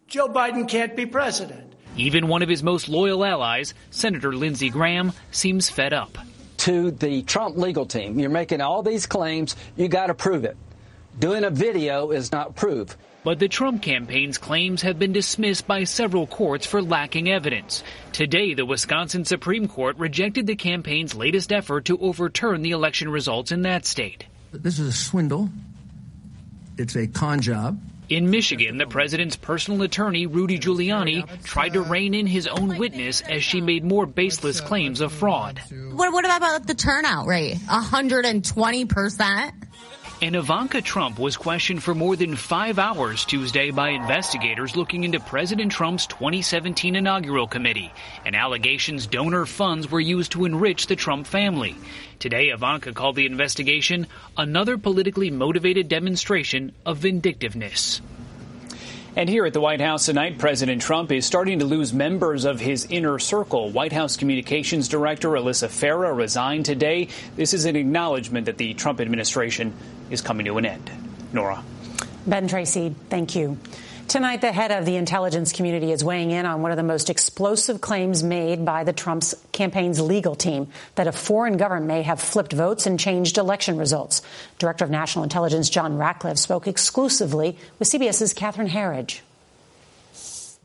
Joe 0.08 0.28
Biden 0.28 0.68
can't 0.68 0.96
be 0.96 1.06
president. 1.06 1.74
even 1.98 2.28
one 2.28 2.42
of 2.44 2.50
his 2.50 2.62
most 2.64 2.88
loyal 2.90 3.26
allies, 3.26 3.74
Senator 3.90 4.34
Lindsey 4.34 4.70
Graham, 4.70 5.12
seems 5.32 5.70
fed 5.70 5.94
up. 5.94 6.18
to 6.58 6.92
the 6.92 7.24
Trump 7.24 7.58
legal 7.58 7.88
team. 7.88 8.20
You're 8.20 8.30
making 8.30 8.62
all 8.62 8.84
these 8.84 9.08
claims. 9.08 9.56
You 9.76 9.88
got 9.88 10.08
to 10.08 10.14
prove 10.14 10.46
it. 10.46 10.56
Doing 11.18 11.44
a 11.44 11.50
video 11.50 12.12
is 12.12 12.32
not 12.32 12.56
proof. 12.56 12.96
But 13.24 13.38
the 13.38 13.48
Trump 13.48 13.84
campaign's 13.84 14.40
claims 14.40 14.82
have 14.82 14.98
been 14.98 15.13
dismissed 15.13 15.68
by 15.68 15.84
several 15.84 16.25
courts 16.25 16.66
for 16.66 16.82
lacking 16.82 17.30
evidence. 17.30 17.84
Today, 18.13 18.56
the 18.56 18.66
Wisconsin 18.66 19.25
Supreme 19.25 19.68
Court 19.68 19.98
rejected 19.98 20.48
the 20.48 20.56
campaign's 20.56 21.13
latest 21.13 21.51
effort 21.51 21.86
to 21.86 22.00
overturn 22.00 22.63
the 22.63 22.72
election 22.72 23.10
results 23.10 23.51
in 23.51 23.62
that 23.62 23.86
state. 23.86 24.25
This 24.51 24.80
is 24.80 24.88
a 24.88 24.92
swindle. 24.92 25.50
It's 26.78 26.96
a 26.96 27.06
con 27.06 27.42
job. 27.42 27.80
In 28.10 28.30
Michigan, 28.32 28.78
the 28.78 28.88
president's 28.88 29.36
personal 29.38 29.84
attorney, 29.84 30.25
Rudy 30.25 30.60
Giuliani, 30.60 31.44
tried 31.44 31.74
to 31.74 31.82
rein 31.82 32.13
in 32.13 32.28
his 32.28 32.48
own 32.48 32.78
witness 32.78 33.22
as 33.22 33.44
she 33.44 33.62
made 33.62 33.86
more 33.86 34.06
baseless 34.06 34.60
claims 34.60 35.00
of 35.00 35.13
fraud. 35.13 35.62
What, 35.94 36.12
what 36.12 36.25
about 36.25 36.68
the 36.68 36.74
turnout 36.74 37.28
rate? 37.28 37.56
120%? 37.56 39.51
And 40.24 40.36
Ivanka 40.36 40.84
Trump 40.84 41.18
was 41.18 41.36
questioned 41.36 41.82
for 41.82 41.96
more 41.96 42.16
than 42.16 42.36
five 42.36 42.78
hours 42.78 43.25
Tuesday 43.25 43.72
by 43.72 43.90
investigators 43.90 44.75
looking 44.75 45.04
into 45.04 45.20
President 45.20 45.72
Trump's 45.72 46.06
2017 46.06 46.96
inaugural 46.96 47.48
committee 47.48 47.92
and 48.24 48.36
allegations 48.36 49.08
donor 49.08 49.48
funds 49.48 49.90
were 49.90 50.00
used 50.00 50.34
to 50.34 50.46
enrich 50.46 50.86
the 50.86 50.96
Trump 50.96 51.25
family. 51.25 51.75
Today, 52.20 52.50
Ivanka 52.50 52.94
called 52.94 53.16
the 53.16 53.25
investigation 53.25 54.06
another 54.38 54.78
politically 54.78 55.32
motivated 55.32 55.90
demonstration 55.90 56.72
of 56.86 57.00
vindictiveness. 57.00 58.00
And 59.16 59.28
here 59.28 59.48
at 59.48 59.54
the 59.54 59.60
White 59.60 59.82
House 59.82 60.06
tonight, 60.06 60.38
President 60.38 60.84
Trump 60.84 61.12
is 61.12 61.25
starting 61.25 61.60
to 61.60 61.66
lose 61.66 61.94
members 61.94 62.46
of 62.46 62.60
his 62.60 62.86
inner 62.92 63.18
circle. 63.18 63.72
White 63.72 63.92
House 63.92 64.18
Communications 64.18 64.88
Director 64.88 65.30
Alyssa 65.30 65.68
Farah 65.68 66.16
resigned 66.16 66.66
today. 66.66 67.08
This 67.36 67.56
is 67.56 67.66
an 67.66 67.75
acknowledgement 67.75 68.46
that 68.46 68.58
the 68.60 68.75
Trump 68.75 69.01
administration 69.01 69.74
is 70.12 70.22
coming 70.22 70.46
to 70.46 70.58
an 70.58 70.65
end. 70.65 70.91
Norah. 71.34 71.63
Ben 72.27 72.48
Tracy, 72.48 72.94
thank 73.10 73.36
you. 73.36 73.58
Tonight, 74.08 74.41
the 74.41 74.51
head 74.51 74.72
of 74.72 74.86
the 74.86 74.98
intelligence 74.98 75.53
community 75.53 75.94
is 75.94 76.03
weighing 76.03 76.32
in 76.32 76.46
on 76.46 76.62
one 76.62 76.72
of 76.72 76.77
the 76.77 76.84
most 76.84 77.10
explosive 77.10 77.80
claims 77.80 78.24
made 78.24 78.65
by 78.65 78.84
the 78.84 78.91
Trump's 78.91 79.34
campaign's 79.53 80.01
legal 80.01 80.36
team 80.36 80.68
that 80.96 81.08
a 81.08 81.13
foreign 81.13 81.56
government 81.56 81.88
may 81.88 82.01
have 82.01 82.20
flipped 82.20 82.51
votes 82.51 82.86
and 82.86 83.00
changed 83.00 83.38
election 83.38 83.77
results. 83.77 84.22
Director 84.60 84.84
of 84.84 84.91
National 84.91 85.24
Intelligence 85.24 85.70
John 85.70 85.98
Ratcliffe 85.98 86.38
spoke 86.38 86.68
exclusively 86.68 87.58
with 87.80 87.88
CBS's 87.88 88.34
Catherine 88.34 88.68
Herridge. 88.68 89.22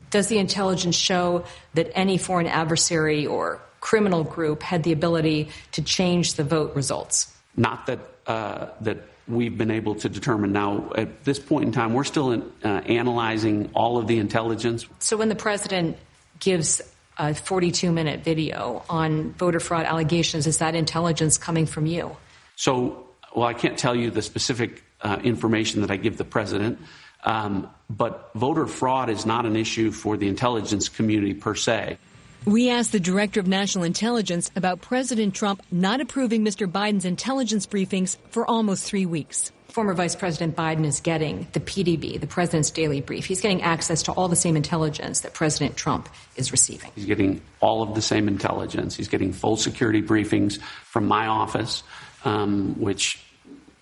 Does 0.09 0.27
the 0.27 0.39
intelligence 0.39 0.95
show 0.95 1.45
that 1.73 1.89
any 1.95 2.17
foreign 2.17 2.47
adversary 2.47 3.25
or 3.25 3.61
criminal 3.79 4.25
group 4.25 4.61
had 4.61 4.83
the 4.83 4.91
ability 4.91 5.49
to 5.71 5.81
change 5.81 6.33
the 6.33 6.43
vote 6.43 6.75
results? 6.75 7.33
Not 7.55 7.85
that 7.85 7.99
uh, 8.25 8.67
that 8.81 8.97
we've 9.27 9.57
been 9.57 9.71
able 9.71 9.95
to 9.95 10.09
determine 10.09 10.51
now. 10.53 10.91
At 10.95 11.23
this 11.23 11.39
point 11.39 11.65
in 11.65 11.71
time, 11.71 11.93
we're 11.93 12.03
still 12.03 12.31
in, 12.31 12.51
uh, 12.63 12.67
analyzing 12.67 13.69
all 13.73 13.97
of 13.97 14.07
the 14.07 14.19
intelligence. 14.19 14.85
So 14.99 15.17
when 15.17 15.29
the 15.29 15.35
president 15.35 15.97
gives 16.39 16.81
a 17.17 17.33
42 17.33 17.91
minute 17.91 18.23
video 18.23 18.83
on 18.89 19.33
voter 19.33 19.59
fraud 19.59 19.85
allegations, 19.85 20.47
is 20.47 20.59
that 20.59 20.75
intelligence 20.75 21.37
coming 21.37 21.65
from 21.65 21.85
you? 21.85 22.15
So, 22.55 23.07
well, 23.35 23.47
I 23.47 23.53
can't 23.53 23.77
tell 23.77 23.95
you 23.95 24.11
the 24.11 24.21
specific 24.21 24.83
uh, 25.01 25.19
information 25.23 25.81
that 25.81 25.91
I 25.91 25.97
give 25.97 26.17
the 26.17 26.23
president. 26.23 26.79
Um, 27.23 27.69
but 27.89 28.31
voter 28.35 28.67
fraud 28.67 29.09
is 29.09 29.25
not 29.25 29.45
an 29.45 29.55
issue 29.55 29.91
for 29.91 30.17
the 30.17 30.27
intelligence 30.27 30.89
community 30.89 31.33
per 31.33 31.55
se. 31.55 31.97
We 32.45 32.69
asked 32.69 32.91
the 32.91 32.99
Director 32.99 33.39
of 33.39 33.47
National 33.47 33.83
Intelligence 33.83 34.51
about 34.55 34.81
President 34.81 35.33
Trump 35.33 35.61
not 35.71 35.99
approving 35.99 36.45
Mr. 36.45 36.69
Biden's 36.71 37.05
intelligence 37.05 37.67
briefings 37.67 38.17
for 38.29 38.45
almost 38.45 38.85
three 38.85 39.05
weeks. 39.05 39.51
Former 39.69 39.93
Vice 39.93 40.15
President 40.15 40.55
Biden 40.55 40.85
is 40.85 41.01
getting 41.01 41.45
the 41.51 41.59
PDB, 41.59 42.19
the 42.19 42.25
President's 42.25 42.71
Daily 42.71 43.01
Brief. 43.01 43.25
He's 43.25 43.41
getting 43.41 43.61
access 43.61 44.01
to 44.03 44.11
all 44.13 44.27
the 44.27 44.35
same 44.35 44.55
intelligence 44.55 45.21
that 45.21 45.33
President 45.33 45.75
Trump 45.75 46.09
is 46.35 46.51
receiving. 46.51 46.89
He's 46.95 47.05
getting 47.05 47.41
all 47.59 47.83
of 47.83 47.93
the 47.93 48.01
same 48.01 48.27
intelligence. 48.27 48.95
He's 48.95 49.09
getting 49.09 49.33
full 49.33 49.57
security 49.57 50.01
briefings 50.01 50.59
from 50.83 51.05
my 51.05 51.27
office, 51.27 51.83
um, 52.23 52.79
which 52.79 53.23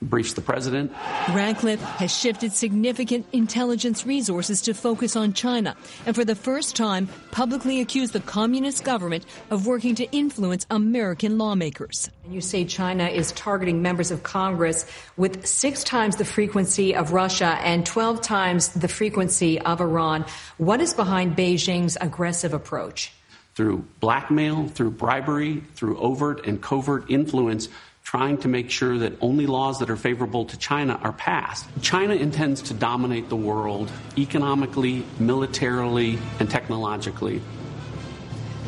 briefs 0.01 0.33
the 0.33 0.41
president. 0.41 0.91
Ratcliffe 1.29 1.81
has 1.81 2.15
shifted 2.15 2.51
significant 2.51 3.25
intelligence 3.31 4.05
resources 4.05 4.61
to 4.63 4.73
focus 4.73 5.15
on 5.15 5.33
China 5.33 5.75
and 6.05 6.15
for 6.15 6.25
the 6.25 6.35
first 6.35 6.75
time 6.75 7.07
publicly 7.31 7.81
accused 7.81 8.13
the 8.13 8.19
communist 8.19 8.83
government 8.83 9.25
of 9.49 9.65
working 9.65 9.95
to 9.95 10.05
influence 10.11 10.65
American 10.69 11.37
lawmakers. 11.37 12.09
And 12.23 12.33
you 12.33 12.41
say 12.41 12.65
China 12.65 13.07
is 13.07 13.31
targeting 13.33 13.81
members 13.81 14.11
of 14.11 14.23
Congress 14.23 14.85
with 15.17 15.45
six 15.45 15.83
times 15.83 16.17
the 16.17 16.25
frequency 16.25 16.95
of 16.95 17.13
Russia 17.13 17.57
and 17.61 17.85
12 17.85 18.21
times 18.21 18.69
the 18.69 18.87
frequency 18.87 19.59
of 19.59 19.81
Iran. 19.81 20.25
What 20.57 20.81
is 20.81 20.93
behind 20.93 21.35
Beijing's 21.35 21.97
aggressive 21.99 22.53
approach? 22.53 23.11
Through 23.55 23.85
blackmail, 24.01 24.67
through 24.67 24.91
bribery, 24.91 25.63
through 25.75 25.97
overt 25.97 26.45
and 26.45 26.61
covert 26.61 27.09
influence, 27.09 27.69
trying 28.15 28.37
to 28.37 28.47
make 28.47 28.71
sure 28.71 28.97
that 28.97 29.11
only 29.19 29.45
laws 29.45 29.79
that 29.79 29.89
are 29.89 29.97
favorable 29.97 30.45
to 30.45 30.57
China 30.57 30.97
are 31.03 31.11
passed. 31.11 31.67
China 31.81 32.15
intends 32.15 32.61
to 32.61 32.73
dominate 32.73 33.27
the 33.27 33.35
world 33.35 33.91
economically, 34.17 35.03
militarily, 35.19 36.17
and 36.39 36.49
technologically. 36.49 37.41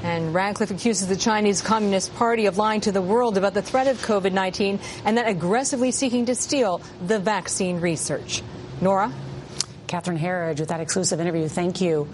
And 0.04 0.34
Ratcliffe 0.34 0.72
accuses 0.72 1.08
the 1.08 1.16
Chinese 1.16 1.62
Communist 1.62 2.14
Party 2.16 2.48
of 2.48 2.58
lying 2.58 2.82
to 2.82 2.92
the 2.92 3.02
world 3.02 3.38
about 3.38 3.54
the 3.54 3.62
threat 3.62 3.88
of 3.88 3.96
COVID 4.00 4.34
19 4.34 4.82
and 5.06 5.18
then 5.18 5.26
aggressively 5.26 5.92
seeking 5.92 6.26
to 6.26 6.36
steal 6.36 6.82
the 7.06 7.18
vaccine 7.18 7.80
research. 7.80 8.44
Norah? 8.82 9.14
Catherine 9.88 10.20
Herridge 10.20 10.60
with 10.60 10.68
that 10.70 10.82
exclusive 10.82 11.22
interview. 11.22 11.48
Thank 11.48 11.80
you. 11.80 12.10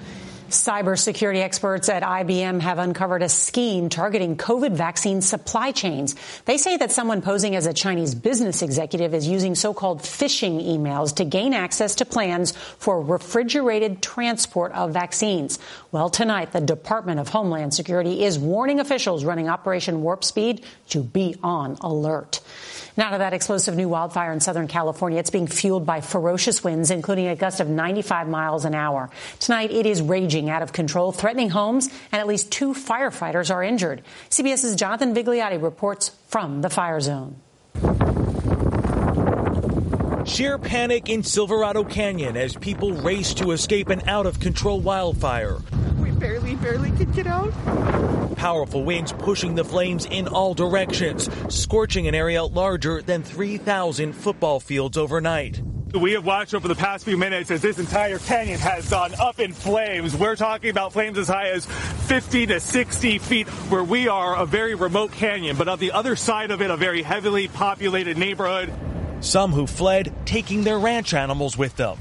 Cybersecurity 0.53 1.41
experts 1.41 1.89
at 1.89 2.03
IBM 2.03 2.62
have 2.62 2.77
uncovered 2.77 3.24
a 3.24 3.27
scheme 3.27 3.89
targeting 3.89 4.38
COVID 4.38 4.74
vaccine 4.74 5.22
supply 5.22 5.72
chains. 5.72 6.15
They 6.45 6.57
say 6.57 6.77
that 6.77 6.91
someone 6.91 7.24
posing 7.24 7.55
as 7.55 7.65
a 7.65 7.74
Chinese 7.74 8.13
business 8.13 8.62
executive 8.62 9.15
is 9.15 9.27
using 9.27 9.55
so-called 9.55 10.01
phishing 10.01 10.63
emails 10.63 11.15
to 11.15 11.25
gain 11.25 11.55
access 11.55 11.95
to 11.95 12.05
plans 12.05 12.51
for 12.77 13.01
refrigerated 13.01 14.03
transport 14.03 14.72
of 14.74 14.91
vaccines. 14.91 15.57
Well, 15.91 16.12
tonight, 16.12 16.51
the 16.51 16.62
Department 16.62 17.19
of 17.19 17.29
Homeland 17.29 17.74
Security 17.74 18.24
is 18.24 18.38
warning 18.38 18.79
officials 18.79 19.25
running 19.25 19.50
Operation 19.50 20.03
Warp 20.03 20.24
Speed 20.24 20.63
to 20.89 21.01
be 21.01 21.36
on 21.41 21.77
alert. 21.81 22.41
Now 22.95 23.10
to 23.10 23.17
that 23.17 23.33
explosive 23.33 23.75
new 23.75 23.89
wildfire 23.89 24.31
in 24.31 24.39
Southern 24.39 24.67
California. 24.67 25.17
It's 25.17 25.31
being 25.31 25.48
fueled 25.48 25.86
by 25.86 26.01
ferocious 26.01 26.63
winds, 26.63 26.91
including 26.91 27.27
a 27.27 27.36
gust 27.36 27.60
of 27.60 27.67
95 27.67 28.27
miles 28.27 28.65
an 28.65 28.75
hour. 28.75 29.10
Tonight, 29.39 29.72
it 29.72 29.88
is 29.88 30.01
raging 30.01 30.42
out 30.50 30.62
of 30.62 30.73
control, 30.73 31.12
threatening 31.12 31.50
homes, 31.50 31.88
and 32.12 32.19
at 32.19 32.27
least 32.27 32.51
two 32.51 32.73
firefighters 32.73 33.53
are 33.53 33.63
injured. 33.63 34.01
CBS's 34.29 34.75
Jonathan 34.75 35.13
Vigliotti 35.13 35.62
reports 35.62 36.09
from 36.27 36.62
the 36.62 36.69
fire 36.69 37.00
zone. 37.00 37.35
Sheer 40.25 40.57
panic 40.57 41.09
in 41.09 41.21
Silverado 41.21 41.83
Canyon 41.83 42.38
as 42.38 42.55
people 42.55 42.93
race 42.93 43.33
to 43.35 43.51
escape 43.51 43.89
an 43.89 44.07
out 44.07 44.25
of 44.25 44.39
control 44.39 44.79
wildfire. 44.79 45.57
We 46.00 46.12
barely, 46.12 46.55
barely 46.55 46.91
could 46.91 47.13
get 47.13 47.27
out. 47.27 47.51
Powerful 48.38 48.83
winds 48.83 49.12
pushing 49.12 49.55
the 49.55 49.65
flames 49.65 50.05
in 50.05 50.27
all 50.27 50.53
directions, 50.53 51.29
scorching 51.50 52.07
an 52.07 52.15
area 52.15 52.43
larger 52.43 53.01
than 53.01 53.21
3,000 53.21 54.13
football 54.13 54.59
fields 54.59 54.97
overnight. 54.97 55.62
We 55.93 56.13
have 56.13 56.25
watched 56.25 56.55
over 56.55 56.67
the 56.67 56.73
past 56.73 57.05
few 57.05 57.17
minutes 57.17 57.51
as 57.51 57.62
this 57.62 57.77
entire 57.77 58.17
canyon 58.17 58.59
has 58.59 58.89
gone 58.89 59.13
up 59.19 59.39
in 59.39 59.53
flames. 59.53 60.15
We're 60.15 60.35
talking 60.35 60.71
about 60.71 60.91
flames 60.91 61.19
as 61.19 61.27
high 61.27 61.50
as 61.50 61.67
50 61.67 62.47
to 62.47 62.59
60 62.59 63.19
feet 63.19 63.47
where 63.69 63.83
we 63.83 64.07
are 64.07 64.35
a 64.35 64.45
very 64.47 64.73
remote 64.73 65.12
canyon, 65.12 65.55
but 65.55 65.67
on 65.67 65.77
the 65.77 65.91
other 65.91 66.15
side 66.15 66.50
of 66.50 66.63
it, 66.63 66.71
a 66.71 66.77
very 66.77 67.03
heavily 67.03 67.47
populated 67.47 68.17
neighborhood. 68.17 68.73
some 69.19 69.51
who 69.53 69.67
fled 69.67 70.12
taking 70.25 70.63
their 70.63 70.79
ranch 70.79 71.13
animals 71.13 71.55
with 71.57 71.75
them. 71.75 71.97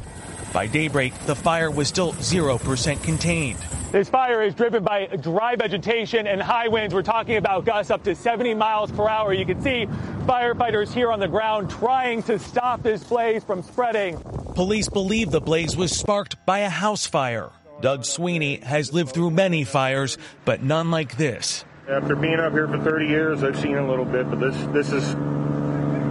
By 0.53 0.67
daybreak, 0.67 1.15
the 1.27 1.35
fire 1.35 1.71
was 1.71 1.89
still 1.89 2.13
0% 2.15 3.03
contained. 3.03 3.59
This 3.91 4.09
fire 4.09 4.43
is 4.43 4.55
driven 4.55 4.85
by 4.85 5.07
dry 5.07 5.57
vegetation 5.57 6.27
and 6.27 6.43
high 6.43 6.69
winds. 6.69 6.95
We're 6.95 7.03
talking 7.03 7.37
about 7.37 7.65
gusts 7.65 7.91
up 7.91 8.03
to 8.05 8.15
70 8.15 8.55
miles 8.55 8.91
per 8.93 9.09
hour. 9.09 9.33
You 9.33 9.47
can 9.47 9.63
see 9.63 9.87
firefighters 10.27 10.93
here 10.93 11.11
on 11.11 11.21
the 11.21 11.29
ground 11.29 11.71
trying 11.71 12.23
to 12.25 12.39
stop 12.39 12.83
this 12.83 13.03
blaze 13.05 13.45
from 13.45 13.63
spreading. 13.63 14.19
Police 14.55 14.89
believe 14.89 15.31
the 15.31 15.41
blaze 15.41 15.77
was 15.77 15.97
sparked 15.97 16.45
by 16.45 16.61
a 16.61 16.69
house 16.69 17.07
fire. 17.07 17.51
Doug 17.81 18.05
Sweeney 18.05 18.59
has 18.59 18.93
lived 18.93 19.13
through 19.13 19.31
many 19.31 19.65
fires, 19.65 20.19
but 20.45 20.63
none 20.63 20.91
like 20.91 21.17
this. 21.17 21.65
After 21.89 22.15
being 22.15 22.39
up 22.39 22.53
here 22.53 22.69
for 22.69 22.79
30 22.79 23.07
years, 23.07 23.43
I've 23.43 23.59
seen 23.59 23.77
a 23.77 23.89
little 23.89 24.05
bit, 24.05 24.31
but 24.31 24.39
this 24.39 24.57
this 24.73 24.93
is 24.93 25.15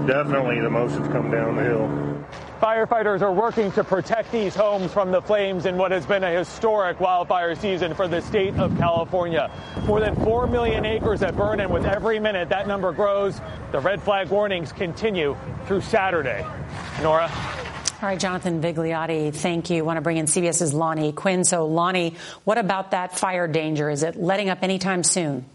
definitely 0.05 0.60
the 0.60 0.69
most 0.69 0.98
that's 0.98 1.07
come 1.12 1.31
down 1.31 1.55
the 1.55 1.63
hill. 1.63 2.12
Firefighters 2.61 3.23
are 3.23 3.33
working 3.33 3.71
to 3.71 3.83
protect 3.83 4.31
these 4.31 4.53
homes 4.53 4.93
from 4.93 5.11
the 5.11 5.19
flames 5.19 5.65
in 5.65 5.77
what 5.77 5.89
has 5.89 6.05
been 6.05 6.23
a 6.23 6.29
historic 6.29 6.99
wildfire 6.99 7.55
season 7.55 7.95
for 7.95 8.07
the 8.07 8.21
state 8.21 8.53
of 8.57 8.77
California. 8.77 9.49
More 9.85 9.99
than 9.99 10.15
4 10.17 10.45
million 10.45 10.85
acres 10.85 11.21
that 11.21 11.35
burn, 11.35 11.59
and 11.59 11.73
with 11.73 11.85
every 11.85 12.19
minute 12.19 12.49
that 12.49 12.67
number 12.67 12.91
grows, 12.91 13.41
the 13.71 13.79
red 13.79 13.99
flag 14.03 14.29
warnings 14.29 14.71
continue 14.71 15.35
through 15.65 15.81
Saturday. 15.81 16.45
Norah? 17.01 17.31
All 17.33 18.09
right, 18.09 18.19
Jonathan 18.19 18.61
Vigliotti, 18.61 19.33
thank 19.33 19.71
you. 19.71 19.79
I 19.79 19.81
want 19.81 19.97
to 19.97 20.01
bring 20.01 20.17
in 20.17 20.27
CBS's 20.27 20.71
Lonnie 20.71 21.13
Quinn. 21.13 21.43
So, 21.43 21.65
Lonnie, 21.65 22.15
what 22.43 22.59
about 22.59 22.91
that 22.91 23.17
fire 23.17 23.47
danger? 23.47 23.89
Is 23.89 24.03
it 24.03 24.15
letting 24.17 24.49
up 24.49 24.61
anytime 24.61 25.01
soon? 25.03 25.45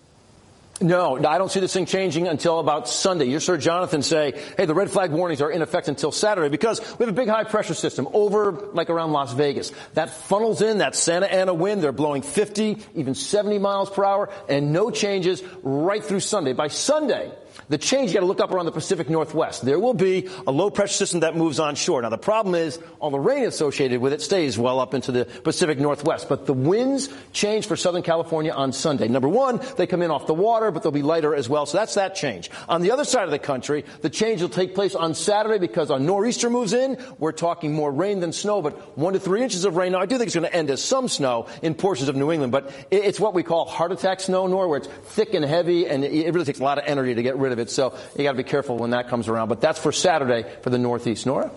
No, 0.80 1.16
I 1.16 1.38
don't 1.38 1.50
see 1.50 1.60
this 1.60 1.72
thing 1.72 1.86
changing 1.86 2.28
until 2.28 2.60
about 2.60 2.86
Sunday. 2.86 3.24
You 3.26 3.40
heard 3.40 3.62
Jonathan 3.62 4.02
say, 4.02 4.38
hey, 4.58 4.66
the 4.66 4.74
red 4.74 4.90
flag 4.90 5.10
warnings 5.10 5.40
are 5.40 5.50
in 5.50 5.62
effect 5.62 5.88
until 5.88 6.12
Saturday 6.12 6.50
because 6.50 6.80
we 6.98 7.06
have 7.06 7.08
a 7.08 7.16
big 7.16 7.28
high 7.28 7.44
pressure 7.44 7.72
system 7.72 8.06
over 8.12 8.52
like 8.74 8.90
around 8.90 9.12
Las 9.12 9.32
Vegas. 9.32 9.72
That 9.94 10.10
funnels 10.10 10.60
in 10.60 10.78
that 10.78 10.94
Santa 10.94 11.32
Ana 11.32 11.54
wind. 11.54 11.82
They're 11.82 11.92
blowing 11.92 12.20
50, 12.20 12.78
even 12.94 13.14
70 13.14 13.58
miles 13.58 13.88
per 13.88 14.04
hour 14.04 14.28
and 14.50 14.72
no 14.72 14.90
changes 14.90 15.42
right 15.62 16.04
through 16.04 16.20
Sunday. 16.20 16.52
By 16.52 16.68
Sunday, 16.68 17.32
the 17.68 17.78
change, 17.78 18.10
you 18.10 18.14
got 18.14 18.20
to 18.20 18.26
look 18.26 18.40
up 18.40 18.52
around 18.52 18.66
the 18.66 18.72
Pacific 18.72 19.10
Northwest. 19.10 19.64
There 19.64 19.78
will 19.78 19.94
be 19.94 20.28
a 20.46 20.52
low 20.52 20.70
pressure 20.70 20.94
system 20.94 21.20
that 21.20 21.36
moves 21.36 21.58
onshore. 21.58 22.02
Now, 22.02 22.10
the 22.10 22.18
problem 22.18 22.54
is 22.54 22.78
all 23.00 23.10
the 23.10 23.18
rain 23.18 23.44
associated 23.44 24.00
with 24.00 24.12
it 24.12 24.22
stays 24.22 24.56
well 24.58 24.78
up 24.78 24.94
into 24.94 25.12
the 25.12 25.24
Pacific 25.24 25.78
Northwest. 25.78 26.28
But 26.28 26.46
the 26.46 26.52
winds 26.52 27.08
change 27.32 27.66
for 27.66 27.76
Southern 27.76 28.02
California 28.02 28.52
on 28.52 28.72
Sunday. 28.72 29.08
Number 29.08 29.28
one, 29.28 29.60
they 29.76 29.86
come 29.86 30.02
in 30.02 30.10
off 30.10 30.26
the 30.26 30.34
water, 30.34 30.70
but 30.70 30.82
they'll 30.82 30.92
be 30.92 31.02
lighter 31.02 31.34
as 31.34 31.48
well. 31.48 31.66
So 31.66 31.78
that's 31.78 31.94
that 31.94 32.14
change. 32.14 32.50
On 32.68 32.82
the 32.82 32.92
other 32.92 33.04
side 33.04 33.24
of 33.24 33.30
the 33.30 33.38
country, 33.38 33.84
the 34.02 34.10
change 34.10 34.42
will 34.42 34.48
take 34.48 34.74
place 34.74 34.94
on 34.94 35.14
Saturday 35.14 35.58
because 35.58 35.90
a 35.90 35.98
nor'easter 35.98 36.50
moves 36.50 36.72
in. 36.72 36.98
We're 37.18 37.32
talking 37.32 37.74
more 37.74 37.90
rain 37.90 38.20
than 38.20 38.32
snow, 38.32 38.62
but 38.62 38.96
one 38.96 39.14
to 39.14 39.20
three 39.20 39.42
inches 39.42 39.64
of 39.64 39.76
rain. 39.76 39.92
Now, 39.92 40.00
I 40.00 40.06
do 40.06 40.18
think 40.18 40.28
it's 40.28 40.36
going 40.36 40.48
to 40.48 40.54
end 40.54 40.70
as 40.70 40.82
some 40.82 41.08
snow 41.08 41.46
in 41.62 41.74
portions 41.74 42.08
of 42.08 42.16
New 42.16 42.30
England, 42.30 42.52
but 42.52 42.72
it's 42.90 43.18
what 43.18 43.34
we 43.34 43.42
call 43.42 43.64
heart 43.64 43.92
attack 43.92 44.20
snow, 44.20 44.46
nor 44.46 44.68
where 44.68 44.78
it's 44.78 44.88
thick 44.88 45.34
and 45.34 45.44
heavy, 45.44 45.86
and 45.86 46.04
it 46.04 46.32
really 46.32 46.46
takes 46.46 46.60
a 46.60 46.64
lot 46.64 46.78
of 46.78 46.84
energy 46.86 47.14
to 47.14 47.22
get 47.22 47.36
rid 47.36 47.52
of 47.52 47.55
it. 47.58 47.70
So 47.70 47.96
you 48.16 48.24
got 48.24 48.32
to 48.32 48.36
be 48.36 48.44
careful 48.44 48.76
when 48.76 48.90
that 48.90 49.08
comes 49.08 49.28
around. 49.28 49.48
But 49.48 49.60
that's 49.60 49.78
for 49.78 49.92
Saturday 49.92 50.44
for 50.62 50.70
the 50.70 50.78
Northeast. 50.78 51.26
Norah? 51.26 51.50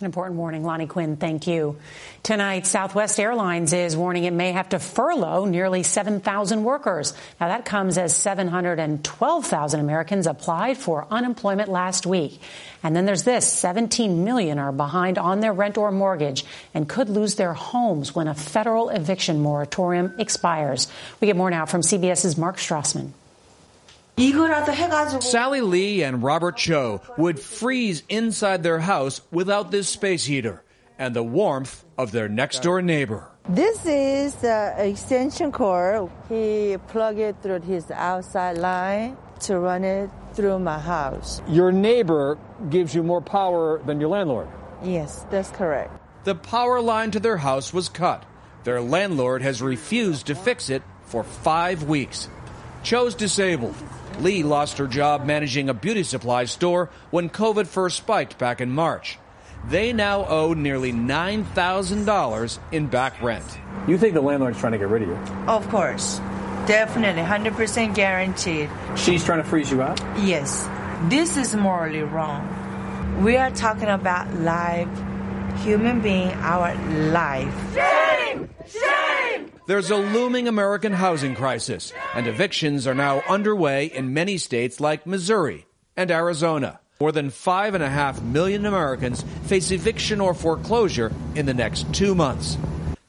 An 0.00 0.04
important 0.04 0.38
warning. 0.38 0.62
Lonnie 0.62 0.86
Quinn, 0.86 1.16
thank 1.16 1.48
you. 1.48 1.76
Tonight, 2.22 2.68
Southwest 2.68 3.18
Airlines 3.18 3.72
is 3.72 3.96
warning 3.96 4.22
it 4.22 4.32
may 4.32 4.52
have 4.52 4.68
to 4.68 4.78
furlough 4.78 5.44
nearly 5.44 5.82
7,000 5.82 6.62
workers. 6.62 7.14
Now, 7.40 7.48
that 7.48 7.64
comes 7.64 7.98
as 7.98 8.14
712,000 8.14 9.80
Americans 9.80 10.28
applied 10.28 10.78
for 10.78 11.04
unemployment 11.10 11.68
last 11.68 12.06
week. 12.06 12.40
And 12.84 12.94
then 12.94 13.06
there's 13.06 13.24
this 13.24 13.52
17 13.52 14.22
million 14.22 14.60
are 14.60 14.70
behind 14.70 15.18
on 15.18 15.40
their 15.40 15.52
rent 15.52 15.76
or 15.76 15.90
mortgage 15.90 16.44
and 16.74 16.88
could 16.88 17.08
lose 17.08 17.34
their 17.34 17.54
homes 17.54 18.14
when 18.14 18.28
a 18.28 18.34
federal 18.34 18.90
eviction 18.90 19.40
moratorium 19.40 20.14
expires. 20.18 20.86
We 21.20 21.26
get 21.26 21.34
more 21.34 21.50
now 21.50 21.66
from 21.66 21.80
CBS's 21.80 22.38
Mark 22.38 22.58
Strassmann. 22.58 23.10
Sally 24.18 25.60
Lee 25.60 26.02
and 26.02 26.24
Robert 26.24 26.56
Cho 26.56 27.00
would 27.16 27.38
freeze 27.38 28.02
inside 28.08 28.64
their 28.64 28.80
house 28.80 29.20
without 29.30 29.70
this 29.70 29.88
space 29.88 30.24
heater 30.24 30.64
and 30.98 31.14
the 31.14 31.22
warmth 31.22 31.84
of 31.96 32.10
their 32.10 32.28
next 32.28 32.62
door 32.62 32.82
neighbor. 32.82 33.30
This 33.48 33.86
is 33.86 34.34
the 34.34 34.74
extension 34.76 35.52
cord. 35.52 36.10
He 36.28 36.76
plugged 36.88 37.20
it 37.20 37.36
through 37.42 37.60
his 37.60 37.92
outside 37.92 38.58
line 38.58 39.16
to 39.42 39.60
run 39.60 39.84
it 39.84 40.10
through 40.32 40.58
my 40.58 40.80
house. 40.80 41.40
Your 41.46 41.70
neighbor 41.70 42.38
gives 42.70 42.96
you 42.96 43.04
more 43.04 43.20
power 43.22 43.80
than 43.84 44.00
your 44.00 44.08
landlord. 44.10 44.48
Yes, 44.82 45.26
that's 45.30 45.50
correct. 45.50 45.92
The 46.24 46.34
power 46.34 46.80
line 46.80 47.12
to 47.12 47.20
their 47.20 47.36
house 47.36 47.72
was 47.72 47.88
cut. 47.88 48.26
Their 48.64 48.80
landlord 48.80 49.42
has 49.42 49.62
refused 49.62 50.26
to 50.26 50.34
fix 50.34 50.70
it 50.70 50.82
for 51.04 51.22
five 51.22 51.84
weeks. 51.84 52.28
Cho's 52.82 53.14
disabled. 53.14 53.76
Lee 54.20 54.42
lost 54.42 54.78
her 54.78 54.86
job 54.86 55.24
managing 55.24 55.68
a 55.68 55.74
beauty 55.74 56.02
supply 56.02 56.44
store 56.44 56.90
when 57.10 57.30
COVID 57.30 57.66
first 57.66 57.96
spiked 57.96 58.38
back 58.38 58.60
in 58.60 58.70
March. 58.70 59.18
They 59.68 59.92
now 59.92 60.24
owe 60.26 60.54
nearly 60.54 60.92
$9,000 60.92 62.58
in 62.72 62.86
back 62.86 63.20
rent. 63.22 63.58
You 63.86 63.98
think 63.98 64.14
the 64.14 64.20
landlord's 64.20 64.58
trying 64.58 64.72
to 64.72 64.78
get 64.78 64.88
rid 64.88 65.02
of 65.02 65.08
you? 65.08 65.16
Of 65.46 65.68
course. 65.68 66.18
Definitely, 66.66 67.22
100% 67.22 67.94
guaranteed. 67.94 68.70
She's 68.96 69.24
trying 69.24 69.42
to 69.42 69.48
freeze 69.48 69.70
you 69.70 69.82
out? 69.82 70.00
Yes. 70.18 70.68
This 71.08 71.36
is 71.36 71.54
morally 71.54 72.02
wrong. 72.02 73.22
We 73.22 73.36
are 73.36 73.50
talking 73.50 73.88
about 73.88 74.32
life, 74.34 74.88
human 75.62 76.00
being, 76.00 76.30
our 76.32 76.74
life. 77.10 77.74
Shame! 77.74 78.48
Shame! 78.66 78.97
There's 79.68 79.90
a 79.90 79.96
looming 79.96 80.48
American 80.48 80.94
housing 80.94 81.34
crisis, 81.34 81.92
and 82.14 82.26
evictions 82.26 82.86
are 82.86 82.94
now 82.94 83.20
underway 83.28 83.84
in 83.84 84.14
many 84.14 84.38
states 84.38 84.80
like 84.80 85.06
Missouri 85.06 85.66
and 85.94 86.10
Arizona. 86.10 86.80
More 87.02 87.12
than 87.12 87.28
five 87.28 87.74
and 87.74 87.84
a 87.84 87.90
half 87.90 88.22
million 88.22 88.64
Americans 88.64 89.22
face 89.44 89.70
eviction 89.70 90.22
or 90.22 90.32
foreclosure 90.32 91.12
in 91.34 91.44
the 91.44 91.52
next 91.52 91.92
two 91.92 92.14
months. 92.14 92.56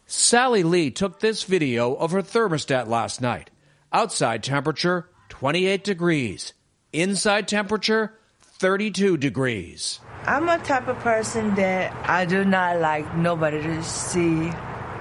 Sally 0.05 0.63
Lee 0.63 0.91
took 0.91 1.21
this 1.21 1.43
video 1.43 1.93
of 1.93 2.11
her 2.11 2.21
thermostat 2.21 2.89
last 2.89 3.21
night. 3.21 3.49
Outside 3.93 4.43
temperature 4.43 5.09
28 5.29 5.81
degrees. 5.81 6.51
Inside 6.91 7.47
temperature 7.47 8.19
32 8.41 9.15
degrees. 9.15 10.01
I'm 10.25 10.49
a 10.49 10.57
type 10.57 10.89
of 10.89 10.97
person 10.97 11.55
that 11.55 11.95
I 12.09 12.25
do 12.25 12.43
not 12.43 12.81
like 12.81 13.15
nobody 13.15 13.63
to 13.63 13.81
see 13.81 14.51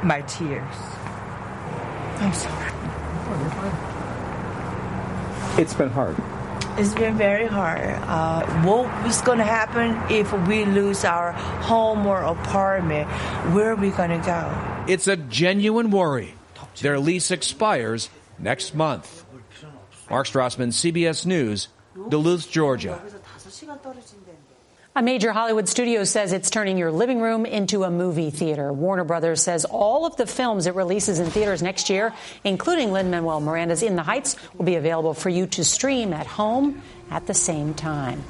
my 0.04 0.22
tears. 0.28 0.97
I'm 2.20 2.32
sorry. 2.32 2.72
It's 5.60 5.74
been 5.74 5.90
hard. 5.90 6.16
It's 6.78 6.94
been 6.94 7.16
very 7.16 7.46
hard. 7.46 7.80
Uh, 7.80 8.46
what 8.62 8.86
is 9.06 9.20
going 9.22 9.38
to 9.38 9.44
happen 9.44 9.96
if 10.12 10.32
we 10.46 10.64
lose 10.64 11.04
our 11.04 11.32
home 11.32 12.06
or 12.06 12.22
apartment? 12.22 13.08
Where 13.52 13.72
are 13.72 13.76
we 13.76 13.90
going 13.90 14.10
to 14.10 14.24
go? 14.24 14.84
It's 14.86 15.08
a 15.08 15.16
genuine 15.16 15.90
worry. 15.90 16.34
Their 16.80 17.00
lease 17.00 17.30
expires 17.30 18.10
next 18.38 18.74
month. 18.74 19.24
Mark 20.08 20.26
Strassmann, 20.26 20.68
CBS 20.68 21.26
News, 21.26 21.68
Duluth, 22.08 22.48
Georgia. 22.50 23.00
A 24.98 25.02
major 25.02 25.30
Hollywood 25.30 25.68
studio 25.68 26.02
says 26.02 26.32
it's 26.32 26.50
turning 26.50 26.76
your 26.76 26.90
living 26.90 27.20
room 27.20 27.46
into 27.46 27.84
a 27.84 27.90
movie 27.90 28.30
theater. 28.30 28.72
Warner 28.72 29.04
Brothers 29.04 29.40
says 29.40 29.64
all 29.64 30.06
of 30.06 30.16
the 30.16 30.26
films 30.26 30.66
it 30.66 30.74
releases 30.74 31.20
in 31.20 31.30
theaters 31.30 31.62
next 31.62 31.88
year, 31.88 32.12
including 32.42 32.90
Lin 32.90 33.08
Manuel 33.08 33.38
Miranda's 33.38 33.84
In 33.84 33.94
the 33.94 34.02
Heights, 34.02 34.34
will 34.56 34.64
be 34.64 34.74
available 34.74 35.14
for 35.14 35.28
you 35.28 35.46
to 35.46 35.62
stream 35.62 36.12
at 36.12 36.26
home 36.26 36.82
at 37.12 37.28
the 37.28 37.32
same 37.32 37.74
time. 37.74 38.24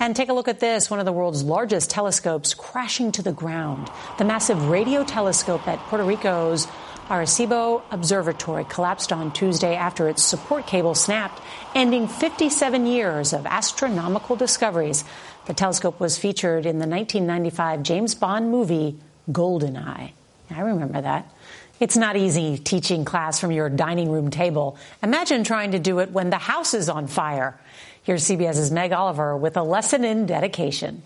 And 0.00 0.16
take 0.16 0.30
a 0.30 0.32
look 0.32 0.48
at 0.48 0.60
this 0.60 0.90
one 0.90 0.98
of 0.98 1.04
the 1.04 1.12
world's 1.12 1.42
largest 1.42 1.90
telescopes 1.90 2.54
crashing 2.54 3.12
to 3.12 3.22
the 3.22 3.32
ground. 3.32 3.90
The 4.16 4.24
massive 4.24 4.70
radio 4.70 5.04
telescope 5.04 5.68
at 5.68 5.78
Puerto 5.80 6.04
Rico's 6.04 6.66
Arecibo 7.08 7.82
Observatory 7.90 8.64
collapsed 8.64 9.12
on 9.12 9.32
Tuesday 9.32 9.76
after 9.76 10.08
its 10.08 10.22
support 10.22 10.66
cable 10.66 10.94
snapped, 10.94 11.40
ending 11.74 12.08
57 12.08 12.86
years 12.86 13.32
of 13.32 13.46
astronomical 13.46 14.36
discoveries. 14.36 15.04
The 15.46 15.54
telescope 15.54 16.00
was 16.00 16.16
featured 16.16 16.66
in 16.66 16.78
the 16.78 16.86
1995 16.86 17.82
James 17.82 18.14
Bond 18.14 18.50
movie 18.50 18.96
Goldeneye. 19.30 20.12
I 20.50 20.60
remember 20.60 21.00
that. 21.00 21.30
It's 21.80 21.96
not 21.96 22.16
easy 22.16 22.56
teaching 22.56 23.04
class 23.04 23.40
from 23.40 23.50
your 23.50 23.68
dining 23.68 24.10
room 24.10 24.30
table. 24.30 24.78
Imagine 25.02 25.44
trying 25.44 25.72
to 25.72 25.78
do 25.78 25.98
it 25.98 26.10
when 26.10 26.30
the 26.30 26.38
house 26.38 26.72
is 26.72 26.88
on 26.88 27.08
fire. 27.08 27.58
Here's 28.04 28.24
CBS's 28.24 28.70
Meg 28.70 28.92
Oliver 28.92 29.36
with 29.36 29.56
a 29.56 29.62
lesson 29.62 30.04
in 30.04 30.26
dedication. 30.26 31.02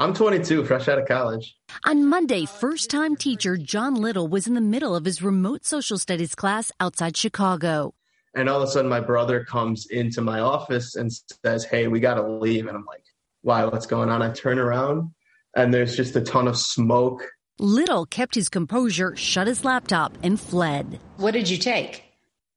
I'm 0.00 0.14
22, 0.14 0.64
fresh 0.64 0.86
out 0.86 1.00
of 1.00 1.08
college. 1.08 1.56
On 1.84 2.06
Monday, 2.06 2.46
first 2.46 2.88
time 2.88 3.16
teacher 3.16 3.56
John 3.56 3.96
Little 3.96 4.28
was 4.28 4.46
in 4.46 4.54
the 4.54 4.60
middle 4.60 4.94
of 4.94 5.04
his 5.04 5.22
remote 5.22 5.64
social 5.64 5.98
studies 5.98 6.36
class 6.36 6.70
outside 6.78 7.16
Chicago. 7.16 7.94
And 8.36 8.48
all 8.48 8.62
of 8.62 8.68
a 8.68 8.70
sudden, 8.70 8.88
my 8.88 9.00
brother 9.00 9.44
comes 9.44 9.86
into 9.86 10.20
my 10.20 10.38
office 10.38 10.94
and 10.94 11.10
says, 11.44 11.64
Hey, 11.64 11.88
we 11.88 11.98
got 11.98 12.14
to 12.14 12.22
leave. 12.22 12.68
And 12.68 12.76
I'm 12.76 12.84
like, 12.84 13.02
why, 13.42 13.64
what's 13.64 13.86
going 13.86 14.08
on? 14.08 14.22
I 14.22 14.30
turn 14.30 14.60
around 14.60 15.10
and 15.56 15.74
there's 15.74 15.96
just 15.96 16.14
a 16.14 16.20
ton 16.20 16.46
of 16.46 16.56
smoke. 16.56 17.26
Little 17.58 18.06
kept 18.06 18.36
his 18.36 18.48
composure, 18.48 19.16
shut 19.16 19.48
his 19.48 19.64
laptop, 19.64 20.16
and 20.22 20.38
fled. 20.38 21.00
What 21.16 21.32
did 21.32 21.50
you 21.50 21.58
take? 21.58 22.04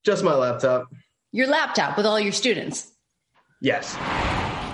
Just 0.03 0.23
my 0.23 0.35
laptop. 0.35 0.89
Your 1.31 1.47
laptop 1.47 1.97
with 1.97 2.05
all 2.05 2.19
your 2.19 2.33
students? 2.33 2.91
Yes. 3.61 3.97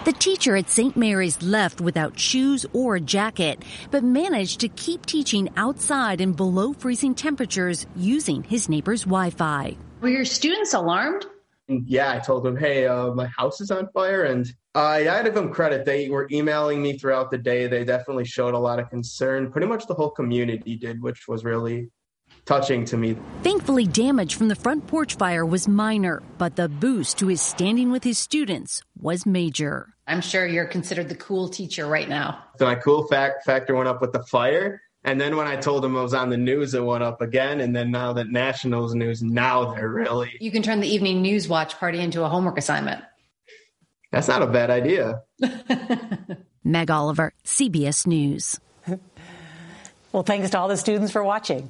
The 0.07 0.13
teacher 0.13 0.55
at 0.55 0.69
St. 0.69 0.95
Mary's 0.95 1.41
left 1.41 1.81
without 1.81 2.17
shoes 2.17 2.65
or 2.71 2.95
a 2.95 3.01
jacket, 3.01 3.65
but 3.91 4.05
managed 4.05 4.61
to 4.61 4.69
keep 4.69 5.05
teaching 5.05 5.49
outside 5.57 6.21
in 6.21 6.31
below 6.31 6.71
freezing 6.71 7.13
temperatures 7.13 7.85
using 7.93 8.41
his 8.43 8.69
neighbor's 8.69 9.01
Wi 9.01 9.31
Fi. 9.31 9.75
Were 9.99 10.07
your 10.07 10.23
students 10.23 10.73
alarmed? 10.73 11.25
Yeah, 11.67 12.13
I 12.13 12.19
told 12.19 12.45
them, 12.45 12.55
hey, 12.55 12.87
uh, 12.87 13.11
my 13.15 13.25
house 13.25 13.59
is 13.59 13.69
on 13.69 13.89
fire. 13.89 14.23
And 14.23 14.49
I 14.73 15.03
got 15.03 15.17
to 15.17 15.23
give 15.25 15.33
them 15.33 15.51
credit. 15.51 15.83
They 15.83 16.07
were 16.07 16.29
emailing 16.31 16.81
me 16.81 16.97
throughout 16.97 17.29
the 17.29 17.37
day. 17.37 17.67
They 17.67 17.83
definitely 17.83 18.23
showed 18.23 18.53
a 18.53 18.59
lot 18.59 18.79
of 18.79 18.89
concern. 18.89 19.51
Pretty 19.51 19.67
much 19.67 19.87
the 19.87 19.93
whole 19.93 20.11
community 20.11 20.77
did, 20.77 21.01
which 21.01 21.27
was 21.27 21.43
really 21.43 21.91
touching 22.45 22.85
to 22.85 22.95
me. 22.95 23.17
Thankfully, 23.43 23.85
damage 23.85 24.35
from 24.35 24.47
the 24.47 24.55
front 24.55 24.87
porch 24.87 25.15
fire 25.15 25.45
was 25.45 25.67
minor, 25.67 26.23
but 26.37 26.55
the 26.55 26.69
boost 26.69 27.17
to 27.17 27.27
his 27.27 27.41
standing 27.41 27.91
with 27.91 28.05
his 28.05 28.17
students 28.17 28.81
was 28.97 29.25
major. 29.25 29.96
I'm 30.07 30.21
sure 30.21 30.47
you're 30.47 30.65
considered 30.65 31.09
the 31.09 31.15
cool 31.15 31.49
teacher 31.49 31.85
right 31.85 32.07
now. 32.07 32.43
So 32.57 32.65
my 32.65 32.75
cool 32.75 33.07
fact 33.07 33.43
factor 33.43 33.75
went 33.75 33.89
up 33.89 34.01
with 34.01 34.13
the 34.13 34.23
fire. 34.23 34.81
And 35.03 35.19
then 35.21 35.35
when 35.35 35.47
I 35.47 35.55
told 35.57 35.83
them 35.83 35.95
I 35.95 36.01
was 36.01 36.13
on 36.13 36.29
the 36.29 36.37
news, 36.37 36.73
it 36.73 36.83
went 36.83 37.03
up 37.03 37.21
again. 37.21 37.61
And 37.61 37.75
then 37.75 37.91
now 37.91 38.13
that 38.13 38.29
nationals 38.29 38.95
news, 38.95 39.21
now 39.21 39.73
they're 39.73 39.89
really. 39.89 40.31
You 40.39 40.51
can 40.51 40.63
turn 40.63 40.79
the 40.79 40.87
evening 40.87 41.21
news 41.21 41.47
watch 41.47 41.77
party 41.77 41.99
into 41.99 42.23
a 42.23 42.29
homework 42.29 42.57
assignment. 42.57 43.03
That's 44.11 44.27
not 44.27 44.41
a 44.41 44.47
bad 44.47 44.69
idea. 44.69 45.23
Meg 46.63 46.89
Oliver, 46.89 47.33
CBS 47.45 48.07
News. 48.07 48.59
well, 50.11 50.23
thanks 50.23 50.49
to 50.51 50.59
all 50.59 50.67
the 50.67 50.77
students 50.77 51.11
for 51.11 51.23
watching. 51.23 51.69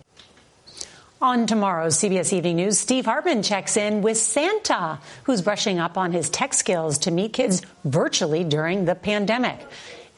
On 1.19 1.47
tomorrow's 1.47 1.97
CBS 1.97 2.31
Evening 2.31 2.57
News, 2.57 2.77
Steve 2.77 3.05
Hartman 3.05 3.41
checks 3.41 3.75
in 3.75 4.03
with 4.03 4.19
Santa, 4.19 4.99
who's 5.23 5.41
brushing 5.41 5.79
up 5.79 5.97
on 5.97 6.11
his 6.11 6.29
tech 6.29 6.53
skills 6.53 6.99
to 6.99 7.11
meet 7.11 7.33
kids 7.33 7.63
virtually 7.83 8.43
during 8.43 8.85
the 8.85 8.93
pandemic. 8.93 9.59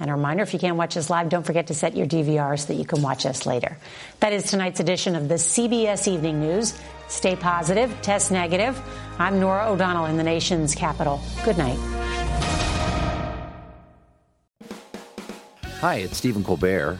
And 0.01 0.09
a 0.09 0.13
reminder, 0.13 0.43
if 0.43 0.51
you 0.51 0.59
can't 0.59 0.75
watch 0.75 0.97
us 0.97 1.09
live, 1.09 1.29
don't 1.29 1.45
forget 1.45 1.67
to 1.67 1.73
set 1.73 1.95
your 1.95 2.05
DVR 2.05 2.59
so 2.59 2.67
that 2.67 2.73
you 2.73 2.83
can 2.83 3.01
watch 3.01 3.25
us 3.25 3.45
later. 3.45 3.77
That 4.19 4.33
is 4.33 4.51
tonight's 4.51 4.81
edition 4.81 5.15
of 5.15 5.29
the 5.29 5.35
CBS 5.35 6.05
Evening 6.09 6.41
News. 6.41 6.77
Stay 7.07 7.37
positive, 7.37 7.95
test 8.01 8.29
negative. 8.29 8.77
I'm 9.17 9.39
Norah 9.39 9.71
O'Donnell 9.71 10.07
in 10.07 10.17
the 10.17 10.23
nation's 10.23 10.75
capital. 10.75 11.21
Good 11.45 11.57
night. 11.57 11.79
Hi, 15.79 15.95
it's 15.95 16.17
Stephen 16.17 16.43
Colbert 16.43 16.99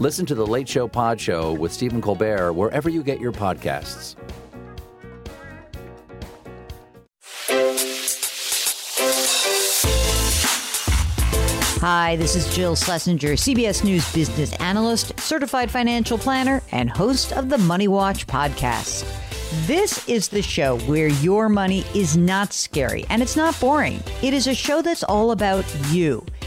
Listen 0.00 0.26
to 0.26 0.34
the 0.34 0.44
Late 0.44 0.68
Show 0.68 0.88
Pod 0.88 1.20
Show 1.20 1.52
with 1.52 1.72
Stephen 1.72 2.00
Colbert 2.00 2.52
wherever 2.54 2.88
you 2.88 3.04
get 3.04 3.20
your 3.20 3.30
podcasts. 3.30 4.16
Hi, 11.80 12.16
this 12.16 12.34
is 12.34 12.52
Jill 12.56 12.74
Schlesinger, 12.74 13.34
CBS 13.34 13.84
News 13.84 14.12
business 14.12 14.52
analyst, 14.54 15.18
certified 15.20 15.70
financial 15.70 16.18
planner, 16.18 16.60
and 16.72 16.90
host 16.90 17.32
of 17.32 17.48
the 17.48 17.58
Money 17.58 17.86
Watch 17.86 18.26
podcast. 18.26 19.04
This 19.66 20.08
is 20.08 20.26
the 20.26 20.42
show 20.42 20.78
where 20.80 21.06
your 21.06 21.48
money 21.48 21.84
is 21.94 22.16
not 22.16 22.52
scary 22.52 23.06
and 23.10 23.22
it's 23.22 23.36
not 23.36 23.58
boring. 23.60 24.02
It 24.22 24.34
is 24.34 24.48
a 24.48 24.54
show 24.54 24.82
that's 24.82 25.04
all 25.04 25.30
about 25.30 25.64
you. 25.90 26.26